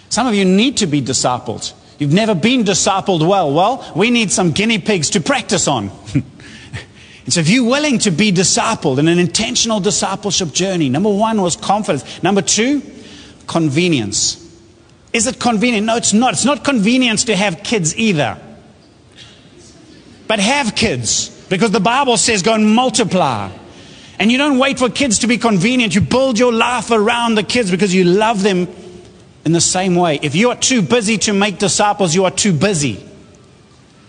Some 0.09 0.27
of 0.27 0.35
you 0.35 0.45
need 0.45 0.79
to 0.79 0.87
be 0.87 1.03
discipled. 1.03 1.73
You've 1.99 2.13
never 2.13 2.35
been 2.35 2.65
discipled 2.65 3.27
well. 3.27 3.53
Well, 3.53 3.93
we 3.95 4.11
need 4.11 4.31
some 4.31 4.53
guinea 4.53 4.79
pigs 4.79 5.11
to 5.11 5.21
practice 5.21 5.67
on. 5.67 5.91
and 6.15 7.33
so, 7.33 7.41
if 7.41 7.49
you're 7.49 7.69
willing 7.69 7.99
to 8.01 8.11
be 8.11 8.33
discipled 8.33 8.99
in 8.99 9.09
an 9.09 9.19
intentional 9.19 9.81
discipleship 9.81 10.53
journey, 10.53 10.89
number 10.89 11.13
one 11.13 11.43
was 11.43 11.57
confidence. 11.57 12.23
Number 12.23 12.41
two, 12.41 12.83
convenience. 13.49 14.45
Is 15.13 15.27
it 15.27 15.41
convenient? 15.41 15.87
No, 15.87 15.97
it's 15.97 16.13
not. 16.13 16.35
It's 16.35 16.45
not 16.45 16.63
convenience 16.63 17.25
to 17.25 17.35
have 17.35 17.65
kids 17.65 17.97
either. 17.97 18.39
But 20.29 20.39
have 20.39 20.77
kids 20.77 21.31
because 21.49 21.73
the 21.73 21.81
Bible 21.81 22.17
says 22.17 22.43
go 22.43 22.55
and 22.55 22.73
multiply. 22.73 23.51
And 24.21 24.31
you 24.31 24.39
don't 24.39 24.59
wait 24.59 24.79
for 24.79 24.91
kids 24.91 25.21
to 25.21 25.27
be 25.27 25.39
convenient. 25.39 25.95
You 25.95 26.01
build 26.01 26.39
your 26.39 26.53
life 26.53 26.91
around 26.91 27.37
the 27.37 27.43
kids 27.43 27.71
because 27.71 27.95
you 27.95 28.05
love 28.05 28.43
them 28.43 28.69
in 29.49 29.53
the 29.53 29.61
same 29.63 29.95
way, 29.95 30.19
if 30.23 30.35
you 30.35 30.51
are 30.51 30.57
too 30.57 30.83
busy 30.83 31.17
to 31.17 31.33
make 31.33 31.59
disciples, 31.59 32.15
you 32.15 32.27
are 32.27 32.31
too 32.31 32.53
busy. 32.53 33.03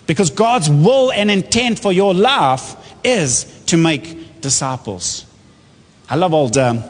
Because 0.05 0.31
God's 0.31 0.69
will 0.69 1.13
and 1.13 1.31
intent 1.31 1.79
for 1.79 1.93
your 1.93 2.13
life 2.13 2.75
is 3.05 3.45
to 3.67 3.77
make 3.77 4.41
disciples. 4.41 5.25
I 6.09 6.15
love 6.15 6.33
old 6.33 6.57
um, 6.57 6.83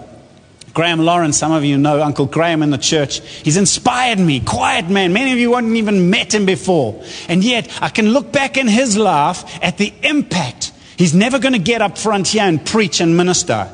Graham 0.80 1.02
Lawrence. 1.02 1.38
Some 1.38 1.52
of 1.52 1.66
you 1.66 1.78
know 1.78 2.02
Uncle 2.02 2.26
Graham 2.26 2.64
in 2.64 2.70
the 2.70 2.78
church. 2.78 3.20
He's 3.20 3.58
inspired 3.58 4.18
me. 4.18 4.40
Quiet 4.40 4.90
man. 4.90 5.12
Many 5.12 5.34
of 5.34 5.38
you 5.38 5.56
haven't 5.56 5.76
even 5.76 6.10
met 6.10 6.34
him 6.34 6.46
before. 6.46 7.04
And 7.28 7.44
yet, 7.44 7.68
I 7.82 7.90
can 7.90 8.12
look 8.12 8.32
back 8.32 8.56
in 8.56 8.66
his 8.66 8.98
life 8.98 9.44
at 9.62 9.78
the 9.78 9.92
impact. 10.04 10.72
He's 10.96 11.14
never 11.14 11.38
going 11.38 11.52
to 11.52 11.60
get 11.60 11.82
up 11.82 11.98
front 11.98 12.30
here 12.30 12.44
and 12.44 12.66
preach 12.66 13.02
and 13.02 13.18
minister. 13.18 13.70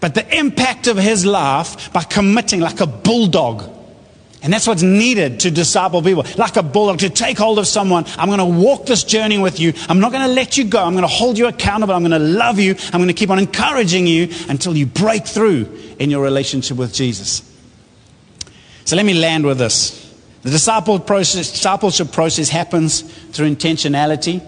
But 0.00 0.16
the 0.16 0.36
impact 0.36 0.88
of 0.88 0.96
his 0.96 1.24
life 1.24 1.92
by 1.92 2.02
committing 2.02 2.58
like 2.58 2.80
a 2.80 2.86
bulldog 2.88 3.62
and 4.42 4.52
that's 4.52 4.66
what's 4.66 4.82
needed 4.82 5.40
to 5.40 5.50
disciple 5.50 6.02
people. 6.02 6.24
Like 6.38 6.56
a 6.56 6.62
bulldog, 6.62 7.00
to 7.00 7.10
take 7.10 7.36
hold 7.36 7.58
of 7.58 7.66
someone. 7.66 8.04
I'm 8.16 8.28
going 8.28 8.38
to 8.38 8.44
walk 8.44 8.86
this 8.86 9.04
journey 9.04 9.36
with 9.36 9.60
you. 9.60 9.74
I'm 9.88 10.00
not 10.00 10.12
going 10.12 10.26
to 10.26 10.32
let 10.32 10.56
you 10.56 10.64
go. 10.64 10.82
I'm 10.82 10.92
going 10.92 11.02
to 11.02 11.08
hold 11.08 11.36
you 11.36 11.46
accountable. 11.46 11.94
I'm 11.94 12.02
going 12.02 12.12
to 12.12 12.18
love 12.18 12.58
you. 12.58 12.74
I'm 12.92 13.00
going 13.00 13.08
to 13.08 13.14
keep 13.14 13.28
on 13.30 13.38
encouraging 13.38 14.06
you 14.06 14.28
until 14.48 14.76
you 14.76 14.86
break 14.86 15.26
through 15.26 15.68
in 15.98 16.10
your 16.10 16.22
relationship 16.22 16.78
with 16.78 16.94
Jesus. 16.94 17.42
So 18.86 18.96
let 18.96 19.04
me 19.04 19.14
land 19.14 19.44
with 19.44 19.58
this. 19.58 19.98
The 20.42 20.50
disciple 20.50 20.98
process, 20.98 21.52
discipleship 21.52 22.12
process 22.12 22.48
happens 22.48 23.02
through 23.02 23.54
intentionality. 23.54 24.40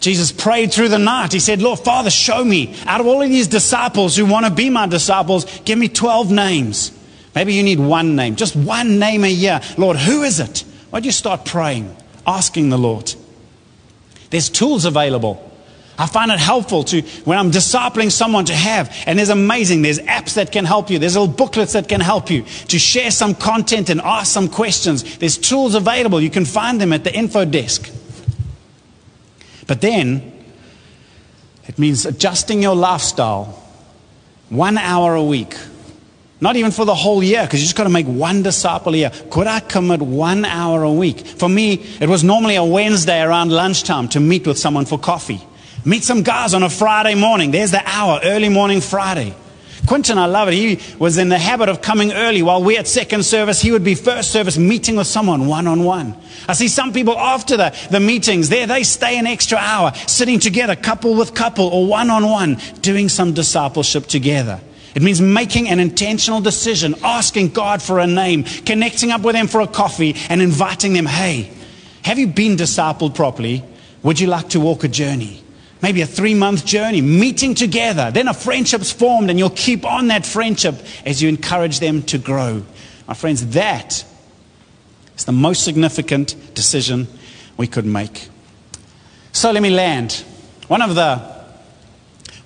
Jesus 0.00 0.32
prayed 0.32 0.72
through 0.72 0.88
the 0.88 0.98
night. 0.98 1.32
He 1.32 1.38
said, 1.38 1.62
Lord, 1.62 1.78
Father, 1.78 2.10
show 2.10 2.42
me 2.42 2.74
out 2.84 3.00
of 3.00 3.06
all 3.06 3.22
of 3.22 3.28
these 3.28 3.46
disciples 3.46 4.16
who 4.16 4.26
want 4.26 4.46
to 4.46 4.52
be 4.52 4.70
my 4.70 4.88
disciples, 4.88 5.60
give 5.60 5.78
me 5.78 5.88
12 5.88 6.32
names. 6.32 6.99
Maybe 7.34 7.54
you 7.54 7.62
need 7.62 7.78
one 7.78 8.16
name, 8.16 8.36
just 8.36 8.56
one 8.56 8.98
name 8.98 9.24
a 9.24 9.30
year. 9.30 9.60
Lord, 9.76 9.96
who 9.96 10.22
is 10.22 10.40
it? 10.40 10.64
Why 10.90 10.98
don't 10.98 11.06
you 11.06 11.12
start 11.12 11.44
praying, 11.44 11.96
asking 12.26 12.70
the 12.70 12.78
Lord? 12.78 13.14
There's 14.30 14.48
tools 14.48 14.84
available. 14.84 15.46
I 15.96 16.06
find 16.06 16.30
it 16.30 16.38
helpful 16.38 16.82
to, 16.84 17.02
when 17.24 17.38
I'm 17.38 17.50
discipling 17.50 18.10
someone 18.10 18.46
to 18.46 18.54
have, 18.54 18.90
and 19.06 19.18
there's 19.18 19.28
amazing, 19.28 19.82
there's 19.82 19.98
apps 19.98 20.34
that 20.34 20.50
can 20.50 20.64
help 20.64 20.88
you, 20.88 20.98
there's 20.98 21.14
little 21.14 21.32
booklets 21.32 21.74
that 21.74 21.88
can 21.88 22.00
help 22.00 22.30
you 22.30 22.42
to 22.68 22.78
share 22.78 23.10
some 23.10 23.34
content 23.34 23.90
and 23.90 24.00
ask 24.00 24.32
some 24.32 24.48
questions. 24.48 25.18
There's 25.18 25.36
tools 25.36 25.74
available. 25.74 26.20
You 26.20 26.30
can 26.30 26.46
find 26.46 26.80
them 26.80 26.92
at 26.92 27.04
the 27.04 27.14
info 27.14 27.44
desk. 27.44 27.90
But 29.66 29.82
then, 29.82 30.32
it 31.68 31.78
means 31.78 32.06
adjusting 32.06 32.62
your 32.62 32.74
lifestyle 32.74 33.62
one 34.48 34.78
hour 34.78 35.14
a 35.14 35.22
week 35.22 35.54
not 36.40 36.56
even 36.56 36.70
for 36.70 36.84
the 36.84 36.94
whole 36.94 37.22
year, 37.22 37.42
because 37.42 37.60
you 37.60 37.66
just 37.66 37.76
got 37.76 37.84
to 37.84 37.90
make 37.90 38.06
one 38.06 38.42
disciple 38.42 38.94
a 38.94 38.96
year. 38.96 39.12
Could 39.30 39.46
I 39.46 39.60
commit 39.60 40.00
one 40.00 40.44
hour 40.44 40.82
a 40.82 40.92
week? 40.92 41.26
For 41.26 41.48
me, 41.48 41.74
it 42.00 42.08
was 42.08 42.24
normally 42.24 42.56
a 42.56 42.64
Wednesday 42.64 43.22
around 43.22 43.52
lunchtime 43.52 44.08
to 44.08 44.20
meet 44.20 44.46
with 44.46 44.58
someone 44.58 44.86
for 44.86 44.98
coffee. 44.98 45.40
Meet 45.84 46.04
some 46.04 46.22
guys 46.22 46.54
on 46.54 46.62
a 46.62 46.70
Friday 46.70 47.14
morning. 47.14 47.50
There's 47.50 47.70
the 47.70 47.82
hour, 47.84 48.20
early 48.22 48.48
morning 48.48 48.80
Friday. 48.80 49.34
Quentin, 49.86 50.18
I 50.18 50.26
love 50.26 50.48
it. 50.48 50.54
He 50.54 50.78
was 50.98 51.16
in 51.16 51.30
the 51.30 51.38
habit 51.38 51.68
of 51.68 51.80
coming 51.80 52.12
early. 52.12 52.42
While 52.42 52.62
we're 52.62 52.78
at 52.78 52.86
second 52.86 53.24
service, 53.24 53.60
he 53.60 53.72
would 53.72 53.84
be 53.84 53.94
first 53.94 54.30
service 54.30 54.58
meeting 54.58 54.96
with 54.96 55.06
someone 55.06 55.46
one 55.46 55.66
on 55.66 55.84
one. 55.84 56.14
I 56.48 56.52
see 56.52 56.68
some 56.68 56.92
people 56.92 57.18
after 57.18 57.56
the, 57.56 57.74
the 57.90 58.00
meetings 58.00 58.48
there, 58.50 58.66
they 58.66 58.82
stay 58.82 59.18
an 59.18 59.26
extra 59.26 59.58
hour 59.58 59.92
sitting 60.06 60.38
together, 60.38 60.76
couple 60.76 61.14
with 61.14 61.34
couple 61.34 61.66
or 61.66 61.86
one 61.86 62.10
on 62.10 62.28
one, 62.28 62.58
doing 62.82 63.08
some 63.08 63.32
discipleship 63.32 64.06
together. 64.06 64.60
It 64.94 65.02
means 65.02 65.20
making 65.20 65.68
an 65.68 65.80
intentional 65.80 66.40
decision, 66.40 66.94
asking 67.02 67.50
God 67.50 67.80
for 67.80 67.98
a 68.00 68.06
name, 68.06 68.44
connecting 68.44 69.10
up 69.10 69.22
with 69.22 69.34
them 69.34 69.46
for 69.46 69.60
a 69.60 69.66
coffee, 69.66 70.16
and 70.28 70.42
inviting 70.42 70.92
them, 70.92 71.06
hey, 71.06 71.50
have 72.02 72.18
you 72.18 72.26
been 72.26 72.56
discipled 72.56 73.14
properly? 73.14 73.62
Would 74.02 74.18
you 74.18 74.26
like 74.26 74.50
to 74.50 74.60
walk 74.60 74.84
a 74.84 74.88
journey? 74.88 75.40
maybe 75.82 76.02
a 76.02 76.06
three 76.06 76.34
month 76.34 76.64
journey, 76.64 77.00
meeting 77.00 77.54
together. 77.54 78.10
Then 78.10 78.28
a 78.28 78.34
friendship's 78.34 78.92
formed, 78.92 79.30
and 79.30 79.38
you'll 79.38 79.50
keep 79.50 79.84
on 79.84 80.08
that 80.08 80.26
friendship 80.26 80.74
as 81.04 81.22
you 81.22 81.28
encourage 81.28 81.80
them 81.80 82.02
to 82.04 82.18
grow. 82.18 82.64
My 83.06 83.14
friends, 83.14 83.46
that 83.48 84.04
is 85.16 85.24
the 85.24 85.32
most 85.32 85.64
significant 85.64 86.54
decision 86.54 87.08
we 87.56 87.66
could 87.66 87.86
make. 87.86 88.28
So 89.32 89.50
let 89.52 89.62
me 89.62 89.70
land. 89.70 90.24
One 90.68 90.82
of 90.82 90.94
the, 90.94 91.18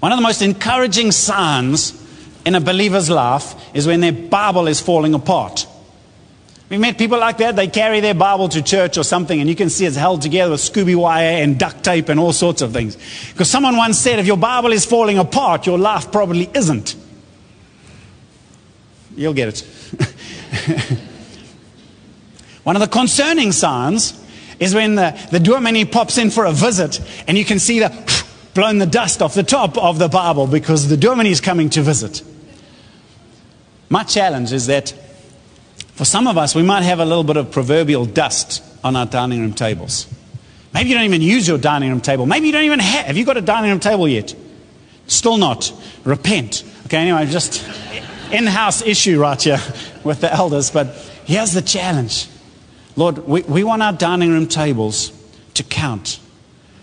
one 0.00 0.12
of 0.12 0.18
the 0.18 0.22
most 0.22 0.42
encouraging 0.42 1.12
signs 1.12 2.00
in 2.44 2.54
a 2.54 2.60
believer's 2.60 3.10
life 3.10 3.54
is 3.74 3.86
when 3.86 4.00
their 4.00 4.12
Bible 4.12 4.68
is 4.68 4.80
falling 4.80 5.14
apart. 5.14 5.66
We've 6.68 6.80
met 6.80 6.98
people 6.98 7.18
like 7.18 7.38
that. 7.38 7.56
They 7.56 7.68
carry 7.68 8.00
their 8.00 8.14
Bible 8.14 8.48
to 8.48 8.62
church 8.62 8.96
or 8.98 9.04
something, 9.04 9.38
and 9.38 9.48
you 9.48 9.54
can 9.54 9.70
see 9.70 9.86
it's 9.86 9.96
held 9.96 10.22
together 10.22 10.50
with 10.52 10.60
Scooby 10.60 10.96
wire 10.96 11.42
and 11.42 11.58
duct 11.58 11.84
tape 11.84 12.08
and 12.08 12.18
all 12.18 12.32
sorts 12.32 12.62
of 12.62 12.72
things. 12.72 12.96
Because 13.32 13.50
someone 13.50 13.76
once 13.76 13.98
said, 13.98 14.18
if 14.18 14.26
your 14.26 14.38
Bible 14.38 14.72
is 14.72 14.84
falling 14.86 15.18
apart, 15.18 15.66
your 15.66 15.78
life 15.78 16.10
probably 16.10 16.50
isn't. 16.54 16.96
You'll 19.14 19.34
get 19.34 19.48
it. 19.48 19.60
One 22.64 22.76
of 22.76 22.80
the 22.80 22.88
concerning 22.88 23.52
signs 23.52 24.20
is 24.58 24.74
when 24.74 24.94
the, 24.94 25.16
the 25.30 25.38
dominee 25.38 25.84
pops 25.84 26.16
in 26.18 26.30
for 26.30 26.46
a 26.46 26.52
visit, 26.52 27.00
and 27.28 27.36
you 27.36 27.44
can 27.44 27.58
see 27.58 27.78
the 27.80 28.24
blown 28.54 28.78
the 28.78 28.86
dust 28.86 29.20
off 29.20 29.34
the 29.34 29.42
top 29.42 29.76
of 29.76 29.98
the 29.98 30.08
Bible 30.08 30.46
because 30.46 30.88
the 30.88 30.96
dominee 30.96 31.30
is 31.30 31.40
coming 31.40 31.68
to 31.70 31.82
visit. 31.82 32.22
My 33.88 34.02
challenge 34.02 34.52
is 34.52 34.66
that 34.66 34.92
for 35.94 36.04
some 36.04 36.26
of 36.26 36.36
us, 36.36 36.54
we 36.54 36.62
might 36.62 36.82
have 36.82 36.98
a 36.98 37.04
little 37.04 37.24
bit 37.24 37.36
of 37.36 37.50
proverbial 37.50 38.04
dust 38.04 38.62
on 38.82 38.96
our 38.96 39.06
dining 39.06 39.40
room 39.40 39.52
tables. 39.52 40.06
Maybe 40.72 40.88
you 40.88 40.96
don't 40.96 41.04
even 41.04 41.22
use 41.22 41.46
your 41.46 41.58
dining 41.58 41.90
room 41.90 42.00
table. 42.00 42.26
Maybe 42.26 42.46
you 42.46 42.52
don't 42.52 42.64
even 42.64 42.80
have. 42.80 43.06
Have 43.06 43.16
you 43.16 43.24
got 43.24 43.36
a 43.36 43.40
dining 43.40 43.70
room 43.70 43.80
table 43.80 44.08
yet? 44.08 44.34
Still 45.06 45.36
not. 45.36 45.72
Repent. 46.02 46.64
Okay, 46.86 46.98
anyway, 46.98 47.26
just 47.26 47.64
in 48.32 48.46
house 48.46 48.82
issue 48.82 49.20
right 49.20 49.40
here 49.40 49.60
with 50.04 50.20
the 50.20 50.32
elders. 50.32 50.70
But 50.70 50.88
here's 51.24 51.52
the 51.52 51.62
challenge 51.62 52.28
Lord, 52.96 53.18
we, 53.18 53.42
we 53.42 53.64
want 53.64 53.82
our 53.82 53.92
dining 53.92 54.30
room 54.30 54.46
tables 54.46 55.12
to 55.54 55.62
count. 55.62 56.20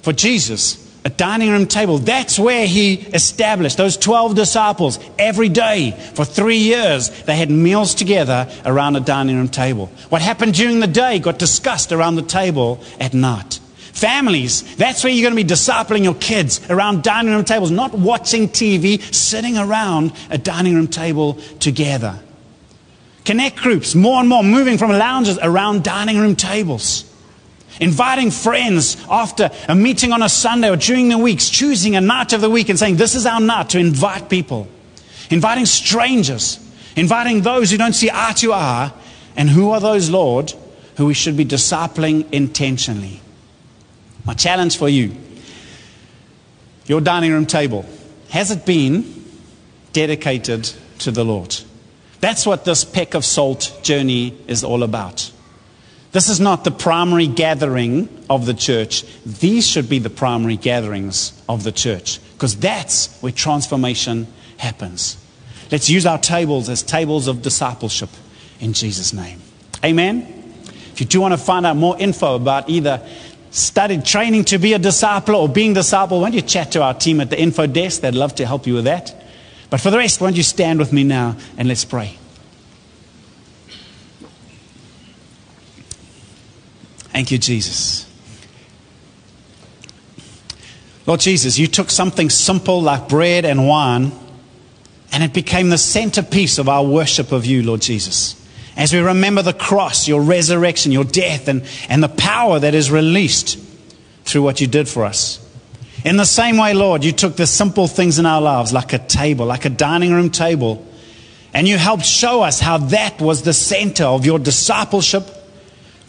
For 0.02 0.12
Jesus, 0.12 0.91
a 1.04 1.10
dining 1.10 1.50
room 1.50 1.66
table. 1.66 1.98
That's 1.98 2.38
where 2.38 2.68
he 2.68 2.94
established 2.94 3.78
those 3.78 3.98
12 3.98 4.36
disciples 4.36 5.00
every 5.18 5.50
day 5.50 5.92
for 6.14 6.26
three 6.26 6.58
years. 6.58 7.10
They 7.24 7.36
had 7.36 7.50
meals 7.50 7.96
together 7.96 8.48
around 8.66 8.96
a 8.96 9.00
dining 9.00 9.38
room 9.38 9.48
table. 9.48 9.88
What 10.10 10.22
happened 10.22 10.54
during 10.54 10.80
the 10.80 10.88
day 10.88 11.20
got 11.20 11.40
discussed 11.40 11.92
around 11.92 12.16
the 12.16 12.22
table 12.22 12.80
at 13.00 13.14
night. 13.14 13.60
Families, 13.94 14.76
that's 14.78 15.04
where 15.04 15.12
you're 15.12 15.30
going 15.30 15.38
to 15.38 15.44
be 15.44 15.54
discipling 15.54 16.04
your 16.04 16.16
kids 16.16 16.62
around 16.70 17.04
dining 17.04 17.34
room 17.34 17.44
tables, 17.44 17.72
not 17.72 17.94
watching 17.94 18.48
TV, 18.48 19.02
sitting 19.14 19.58
around 19.58 20.14
a 20.30 20.38
dining 20.38 20.76
room 20.76 20.88
table 20.88 21.34
together. 21.60 22.18
Connect 23.26 23.58
groups, 23.58 23.94
more 23.94 24.20
and 24.20 24.30
more 24.30 24.44
moving 24.44 24.78
from 24.78 24.92
lounges 24.92 25.38
around 25.42 25.84
dining 25.84 26.18
room 26.18 26.36
tables. 26.36 27.11
Inviting 27.82 28.32
friends 28.32 28.96
after 29.10 29.50
a 29.68 29.76
meeting 29.76 30.14
on 30.14 30.22
a 30.22 30.30
Sunday 30.30 30.70
or 30.70 30.78
during 30.78 31.10
the 31.10 31.18
weeks, 31.18 31.50
choosing 31.50 31.96
a 31.96 32.02
night 32.02 32.32
of 32.32 32.40
the 32.40 32.50
week 32.50 32.70
and 32.70 32.80
saying, 32.80 32.96
This 32.96 33.16
is 33.16 33.26
our 33.26 33.42
night 33.42 33.70
to 33.72 33.80
invite 33.80 34.30
people. 34.30 34.70
Inviting 35.30 35.66
strangers, 35.66 36.60
inviting 36.96 37.42
those 37.42 37.72
who 37.72 37.78
don't 37.78 37.94
see 37.94 38.10
eye 38.14 38.34
to 38.38 38.54
eye. 38.54 38.94
And 39.36 39.50
who 39.50 39.72
are 39.72 39.80
those, 39.80 40.10
Lord, 40.10 40.54
who 40.98 41.08
we 41.08 41.14
should 41.14 41.36
be 41.36 41.46
discipling 41.46 42.32
intentionally? 42.32 43.22
My 44.26 44.36
challenge 44.36 44.78
for 44.78 44.88
you 44.88 45.16
your 46.86 47.02
dining 47.02 47.32
room 47.32 47.46
table, 47.46 47.86
has 48.30 48.52
it 48.52 48.66
been 48.66 49.24
dedicated 49.94 50.70
to 51.00 51.10
the 51.10 51.24
Lord? 51.24 51.56
That's 52.20 52.46
what 52.46 52.66
this 52.66 52.84
peck 52.84 53.14
of 53.14 53.24
salt 53.24 53.80
journey 53.82 54.38
is 54.48 54.64
all 54.64 54.84
about. 54.84 55.32
This 56.12 56.28
is 56.28 56.40
not 56.40 56.64
the 56.64 56.72
primary 56.72 57.28
gathering 57.28 58.10
of 58.30 58.46
the 58.46 58.54
church. 58.54 59.06
These 59.26 59.68
should 59.68 59.88
be 59.88 60.00
the 60.00 60.10
primary 60.10 60.58
gatherings 60.58 61.42
of 61.48 61.64
the 61.64 61.72
church 61.72 62.20
because 62.34 62.58
that's 62.58 63.18
where 63.22 63.32
transformation 63.32 64.28
happens. 64.58 65.18
Let's 65.72 65.90
use 65.90 66.06
our 66.06 66.18
tables 66.18 66.68
as 66.68 66.84
tables 66.84 67.28
of 67.28 67.42
discipleship 67.42 68.10
in 68.60 68.74
Jesus' 68.74 69.14
name. 69.14 69.40
Amen. 69.86 70.54
If 70.92 71.00
you 71.00 71.06
do 71.06 71.22
want 71.22 71.34
to 71.34 71.38
find 71.38 71.66
out 71.66 71.78
more 71.78 71.98
info 71.98 72.36
about 72.36 72.70
either 72.70 73.08
studied 73.52 74.06
training 74.06 74.46
to 74.46 74.58
be 74.58 74.74
a 74.74 74.80
disciple 74.80 75.36
or 75.36 75.48
being 75.48 75.74
disciple, 75.74 76.20
why 76.20 76.28
don't 76.28 76.36
you 76.36 76.42
chat 76.42 76.74
to 76.74 76.84
our 76.84 76.94
team 76.94 77.22
at 77.22 77.30
the 77.30 77.40
info 77.40 77.68
desk? 77.68 78.02
They'd 78.02 78.16
love 78.16 78.36
to 78.36 78.46
help 78.46 78.68
you 78.68 78.74
with 78.74 78.84
that. 78.84 79.16
But 79.70 79.80
for 79.80 79.92
the 79.92 79.98
rest, 79.98 80.20
why 80.20 80.28
don't 80.28 80.36
you 80.36 80.44
stand 80.44 80.80
with 80.80 80.92
me 80.92 81.06
now 81.06 81.38
and 81.58 81.70
let's 81.70 81.86
pray. 81.86 82.18
Thank 87.12 87.32
you, 87.32 87.38
Jesus. 87.38 88.08
Lord 91.06 91.20
Jesus, 91.20 91.58
you 91.58 91.68
took 91.68 91.90
something 91.90 92.30
simple 92.30 92.82
like 92.82 93.10
bread 93.10 93.44
and 93.44 93.68
wine, 93.68 94.12
and 95.12 95.24
it 95.24 95.34
became 95.34 95.70
the 95.70 95.78
centerpiece 95.78 96.58
of 96.58 96.70
our 96.70 96.86
worship 96.86 97.32
of 97.32 97.46
you, 97.46 97.64
Lord 97.64 97.82
Jesus. 97.82 98.38
As 98.78 98.94
we 98.94 99.00
remember 99.00 99.42
the 99.42 99.54
cross, 99.54 100.08
your 100.08 100.22
resurrection, 100.22 100.92
your 100.92 101.04
death, 101.04 101.48
and, 101.48 101.66
and 101.90 102.02
the 102.02 102.10
power 102.10 102.60
that 102.60 102.74
is 102.74 102.90
released 102.90 103.60
through 104.24 104.44
what 104.44 104.62
you 104.62 104.68
did 104.68 104.88
for 104.88 105.04
us. 105.04 105.46
In 106.06 106.18
the 106.18 106.26
same 106.26 106.58
way, 106.58 106.74
Lord, 106.74 107.04
you 107.04 107.12
took 107.12 107.36
the 107.36 107.46
simple 107.46 107.88
things 107.88 108.18
in 108.18 108.26
our 108.26 108.42
lives, 108.42 108.72
like 108.72 108.94
a 108.94 109.00
table, 109.00 109.46
like 109.46 109.66
a 109.66 109.70
dining 109.70 110.14
room 110.14 110.30
table, 110.30 110.88
and 111.54 111.68
you 111.68 111.78
helped 111.78 112.06
show 112.06 112.42
us 112.42 112.62
how 112.62 112.78
that 112.78 113.20
was 113.20 113.42
the 113.42 113.54
center 113.54 114.06
of 114.06 114.26
your 114.26 114.40
discipleship 114.40 115.28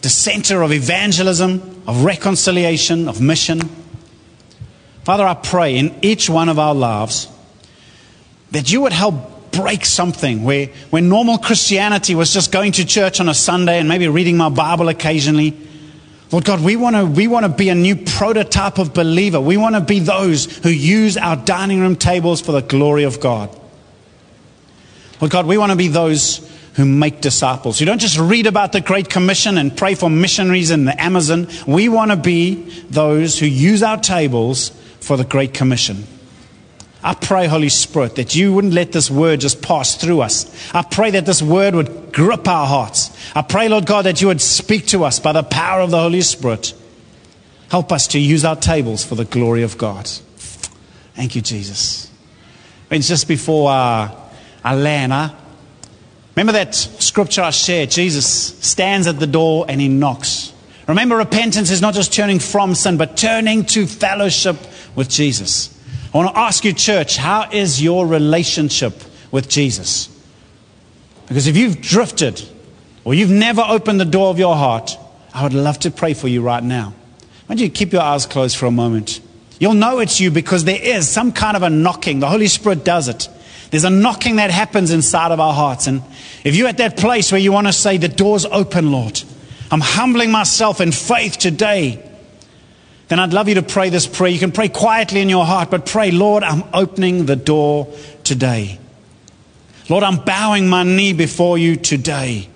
the 0.03 0.09
center 0.09 0.61
of 0.61 0.73
evangelism, 0.73 1.81
of 1.87 2.03
reconciliation, 2.03 3.07
of 3.07 3.21
mission. 3.21 3.61
Father, 5.05 5.25
I 5.25 5.33
pray 5.33 5.77
in 5.77 5.95
each 6.01 6.29
one 6.29 6.49
of 6.49 6.59
our 6.59 6.75
lives 6.75 7.29
that 8.51 8.71
you 8.71 8.81
would 8.81 8.91
help 8.91 9.51
break 9.53 9.85
something 9.85 10.43
where, 10.43 10.67
where 10.89 11.01
normal 11.01 11.37
Christianity 11.37 12.15
was 12.15 12.33
just 12.33 12.51
going 12.51 12.73
to 12.73 12.85
church 12.85 13.21
on 13.21 13.29
a 13.29 13.33
Sunday 13.33 13.79
and 13.79 13.87
maybe 13.87 14.09
reading 14.09 14.35
my 14.35 14.49
Bible 14.49 14.89
occasionally. 14.89 15.57
Lord 16.33 16.43
God, 16.43 16.61
we 16.61 16.75
want 16.75 16.95
to 16.97 17.05
we 17.05 17.27
want 17.27 17.45
to 17.45 17.49
be 17.49 17.69
a 17.69 17.75
new 17.75 17.95
prototype 17.95 18.79
of 18.79 18.93
believer. 18.93 19.39
We 19.39 19.55
want 19.55 19.75
to 19.75 19.81
be 19.81 19.99
those 19.99 20.45
who 20.57 20.69
use 20.69 21.15
our 21.15 21.37
dining 21.37 21.79
room 21.79 21.95
tables 21.95 22.41
for 22.41 22.51
the 22.51 22.61
glory 22.61 23.03
of 23.03 23.21
God. 23.21 23.57
Lord 25.21 25.31
God, 25.31 25.45
we 25.45 25.57
want 25.57 25.71
to 25.71 25.77
be 25.77 25.87
those 25.87 26.42
who 26.75 26.85
make 26.85 27.21
disciples. 27.21 27.79
You 27.79 27.85
don't 27.85 27.99
just 27.99 28.17
read 28.17 28.47
about 28.47 28.71
the 28.71 28.81
Great 28.81 29.09
Commission 29.09 29.57
and 29.57 29.75
pray 29.75 29.95
for 29.95 30.09
missionaries 30.09 30.71
in 30.71 30.85
the 30.85 31.01
Amazon. 31.01 31.47
We 31.67 31.87
want 31.89 32.11
to 32.11 32.17
be 32.17 32.55
those 32.89 33.37
who 33.37 33.45
use 33.45 33.83
our 33.83 33.97
tables 33.97 34.69
for 34.99 35.17
the 35.17 35.23
Great 35.23 35.53
Commission. 35.53 36.05
I 37.03 37.13
pray, 37.13 37.47
Holy 37.47 37.69
Spirit, 37.69 38.15
that 38.15 38.33
you 38.33 38.53
wouldn't 38.53 38.73
let 38.73 38.93
this 38.93 39.11
word 39.11 39.41
just 39.41 39.61
pass 39.61 39.95
through 39.97 40.21
us. 40.21 40.73
I 40.73 40.83
pray 40.83 41.11
that 41.11 41.25
this 41.25 41.41
word 41.41 41.75
would 41.75 42.13
grip 42.13 42.47
our 42.47 42.65
hearts. 42.65 43.11
I 43.35 43.41
pray, 43.41 43.67
Lord 43.67 43.85
God, 43.85 44.05
that 44.05 44.21
you 44.21 44.27
would 44.27 44.41
speak 44.41 44.87
to 44.87 45.03
us 45.03 45.19
by 45.19 45.33
the 45.33 45.43
power 45.43 45.81
of 45.81 45.91
the 45.91 45.99
Holy 45.99 46.21
Spirit. 46.21 46.73
Help 47.69 47.91
us 47.91 48.07
to 48.09 48.19
use 48.19 48.45
our 48.45 48.55
tables 48.55 49.03
for 49.03 49.15
the 49.15 49.25
glory 49.25 49.63
of 49.63 49.77
God. 49.77 50.07
Thank 51.15 51.35
you, 51.35 51.41
Jesus. 51.41 52.09
It's 52.89 53.07
just 53.07 53.27
before 53.27 53.69
uh, 53.69 54.09
I 54.63 54.75
land. 54.75 55.13
I, 55.13 55.35
Remember 56.35 56.53
that 56.53 56.73
scripture 56.73 57.41
I 57.41 57.51
shared? 57.51 57.91
Jesus 57.91 58.25
stands 58.25 59.07
at 59.07 59.19
the 59.19 59.27
door 59.27 59.65
and 59.67 59.79
he 59.79 59.87
knocks. 59.87 60.51
Remember, 60.87 61.15
repentance 61.15 61.69
is 61.69 61.81
not 61.81 61.93
just 61.93 62.11
turning 62.11 62.39
from 62.39 62.75
sin, 62.75 62.97
but 62.97 63.15
turning 63.15 63.65
to 63.67 63.85
fellowship 63.85 64.57
with 64.95 65.09
Jesus. 65.09 65.69
I 66.13 66.17
want 66.17 66.31
to 66.31 66.39
ask 66.39 66.65
you, 66.65 66.73
church, 66.73 67.17
how 67.17 67.49
is 67.51 67.81
your 67.81 68.05
relationship 68.05 68.93
with 69.31 69.47
Jesus? 69.47 70.09
Because 71.27 71.47
if 71.47 71.55
you've 71.55 71.81
drifted 71.81 72.41
or 73.03 73.13
you've 73.13 73.31
never 73.31 73.63
opened 73.67 73.99
the 73.99 74.05
door 74.05 74.29
of 74.29 74.39
your 74.39 74.55
heart, 74.55 74.97
I 75.33 75.43
would 75.43 75.53
love 75.53 75.79
to 75.79 75.91
pray 75.91 76.13
for 76.13 76.27
you 76.27 76.41
right 76.41 76.63
now. 76.63 76.93
Why 77.45 77.55
don't 77.55 77.59
you 77.59 77.69
keep 77.69 77.93
your 77.93 78.01
eyes 78.01 78.25
closed 78.25 78.57
for 78.57 78.65
a 78.65 78.71
moment? 78.71 79.21
You'll 79.59 79.73
know 79.73 79.99
it's 79.99 80.19
you 80.19 80.29
because 80.29 80.65
there 80.65 80.81
is 80.81 81.07
some 81.07 81.31
kind 81.31 81.55
of 81.55 81.63
a 81.63 81.69
knocking. 81.69 82.19
The 82.19 82.29
Holy 82.29 82.47
Spirit 82.47 82.83
does 82.83 83.07
it. 83.07 83.29
There's 83.73 83.85
a 83.85 83.89
knocking 83.89 84.35
that 84.35 84.51
happens 84.51 84.91
inside 84.91 85.31
of 85.31 85.39
our 85.39 85.51
hearts. 85.51 85.87
And 85.87 86.03
if 86.43 86.55
you're 86.55 86.67
at 86.67 86.77
that 86.77 86.95
place 86.95 87.31
where 87.31 87.41
you 87.41 87.51
want 87.51 87.65
to 87.65 87.73
say, 87.73 87.97
The 87.97 88.07
door's 88.07 88.45
open, 88.45 88.91
Lord, 88.91 89.19
I'm 89.71 89.81
humbling 89.81 90.29
myself 90.29 90.79
in 90.79 90.91
faith 90.91 91.39
today, 91.39 92.07
then 93.07 93.17
I'd 93.17 93.33
love 93.33 93.49
you 93.49 93.55
to 93.55 93.63
pray 93.63 93.89
this 93.89 94.05
prayer. 94.05 94.29
You 94.29 94.37
can 94.37 94.51
pray 94.51 94.69
quietly 94.69 95.21
in 95.21 95.27
your 95.27 95.43
heart, 95.43 95.71
but 95.71 95.87
pray, 95.87 96.11
Lord, 96.11 96.43
I'm 96.43 96.63
opening 96.71 97.25
the 97.25 97.35
door 97.35 97.91
today. 98.23 98.77
Lord, 99.89 100.03
I'm 100.03 100.23
bowing 100.23 100.67
my 100.67 100.83
knee 100.83 101.13
before 101.13 101.57
you 101.57 101.75
today. 101.75 102.49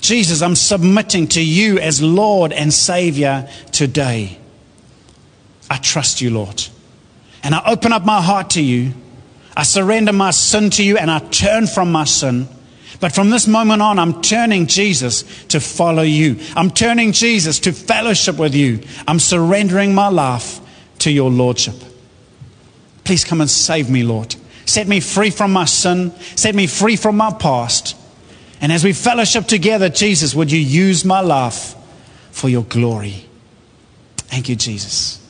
Jesus, 0.00 0.40
I'm 0.40 0.56
submitting 0.56 1.28
to 1.28 1.44
you 1.44 1.78
as 1.80 2.00
Lord 2.00 2.50
and 2.50 2.72
Savior 2.72 3.46
today. 3.72 4.38
I 5.68 5.76
trust 5.76 6.22
you, 6.22 6.30
Lord. 6.30 6.66
and 7.42 7.54
I 7.54 7.62
open 7.66 7.92
up 7.92 8.06
my 8.06 8.22
heart 8.22 8.48
to 8.52 8.62
you. 8.62 8.94
I 9.56 9.62
surrender 9.62 10.12
my 10.12 10.30
sin 10.30 10.70
to 10.70 10.84
you 10.84 10.98
and 10.98 11.10
I 11.10 11.20
turn 11.20 11.66
from 11.66 11.92
my 11.92 12.04
sin. 12.04 12.48
But 13.00 13.14
from 13.14 13.30
this 13.30 13.46
moment 13.46 13.82
on, 13.82 13.98
I'm 13.98 14.22
turning 14.22 14.66
Jesus 14.66 15.44
to 15.46 15.60
follow 15.60 16.02
you. 16.02 16.38
I'm 16.56 16.70
turning 16.70 17.12
Jesus 17.12 17.58
to 17.60 17.72
fellowship 17.72 18.38
with 18.38 18.54
you. 18.54 18.80
I'm 19.06 19.18
surrendering 19.18 19.94
my 19.94 20.08
life 20.08 20.60
to 21.00 21.10
your 21.10 21.30
Lordship. 21.30 21.74
Please 23.04 23.24
come 23.24 23.40
and 23.40 23.50
save 23.50 23.90
me, 23.90 24.02
Lord. 24.02 24.34
Set 24.64 24.88
me 24.88 25.00
free 25.00 25.30
from 25.30 25.52
my 25.52 25.66
sin. 25.66 26.12
Set 26.36 26.54
me 26.54 26.66
free 26.66 26.96
from 26.96 27.16
my 27.16 27.32
past. 27.32 27.96
And 28.60 28.72
as 28.72 28.82
we 28.82 28.92
fellowship 28.92 29.46
together, 29.46 29.88
Jesus, 29.88 30.34
would 30.34 30.50
you 30.50 30.58
use 30.58 31.04
my 31.04 31.20
life 31.20 31.74
for 32.30 32.48
your 32.48 32.64
glory? 32.64 33.26
Thank 34.16 34.48
you, 34.48 34.56
Jesus. 34.56 35.23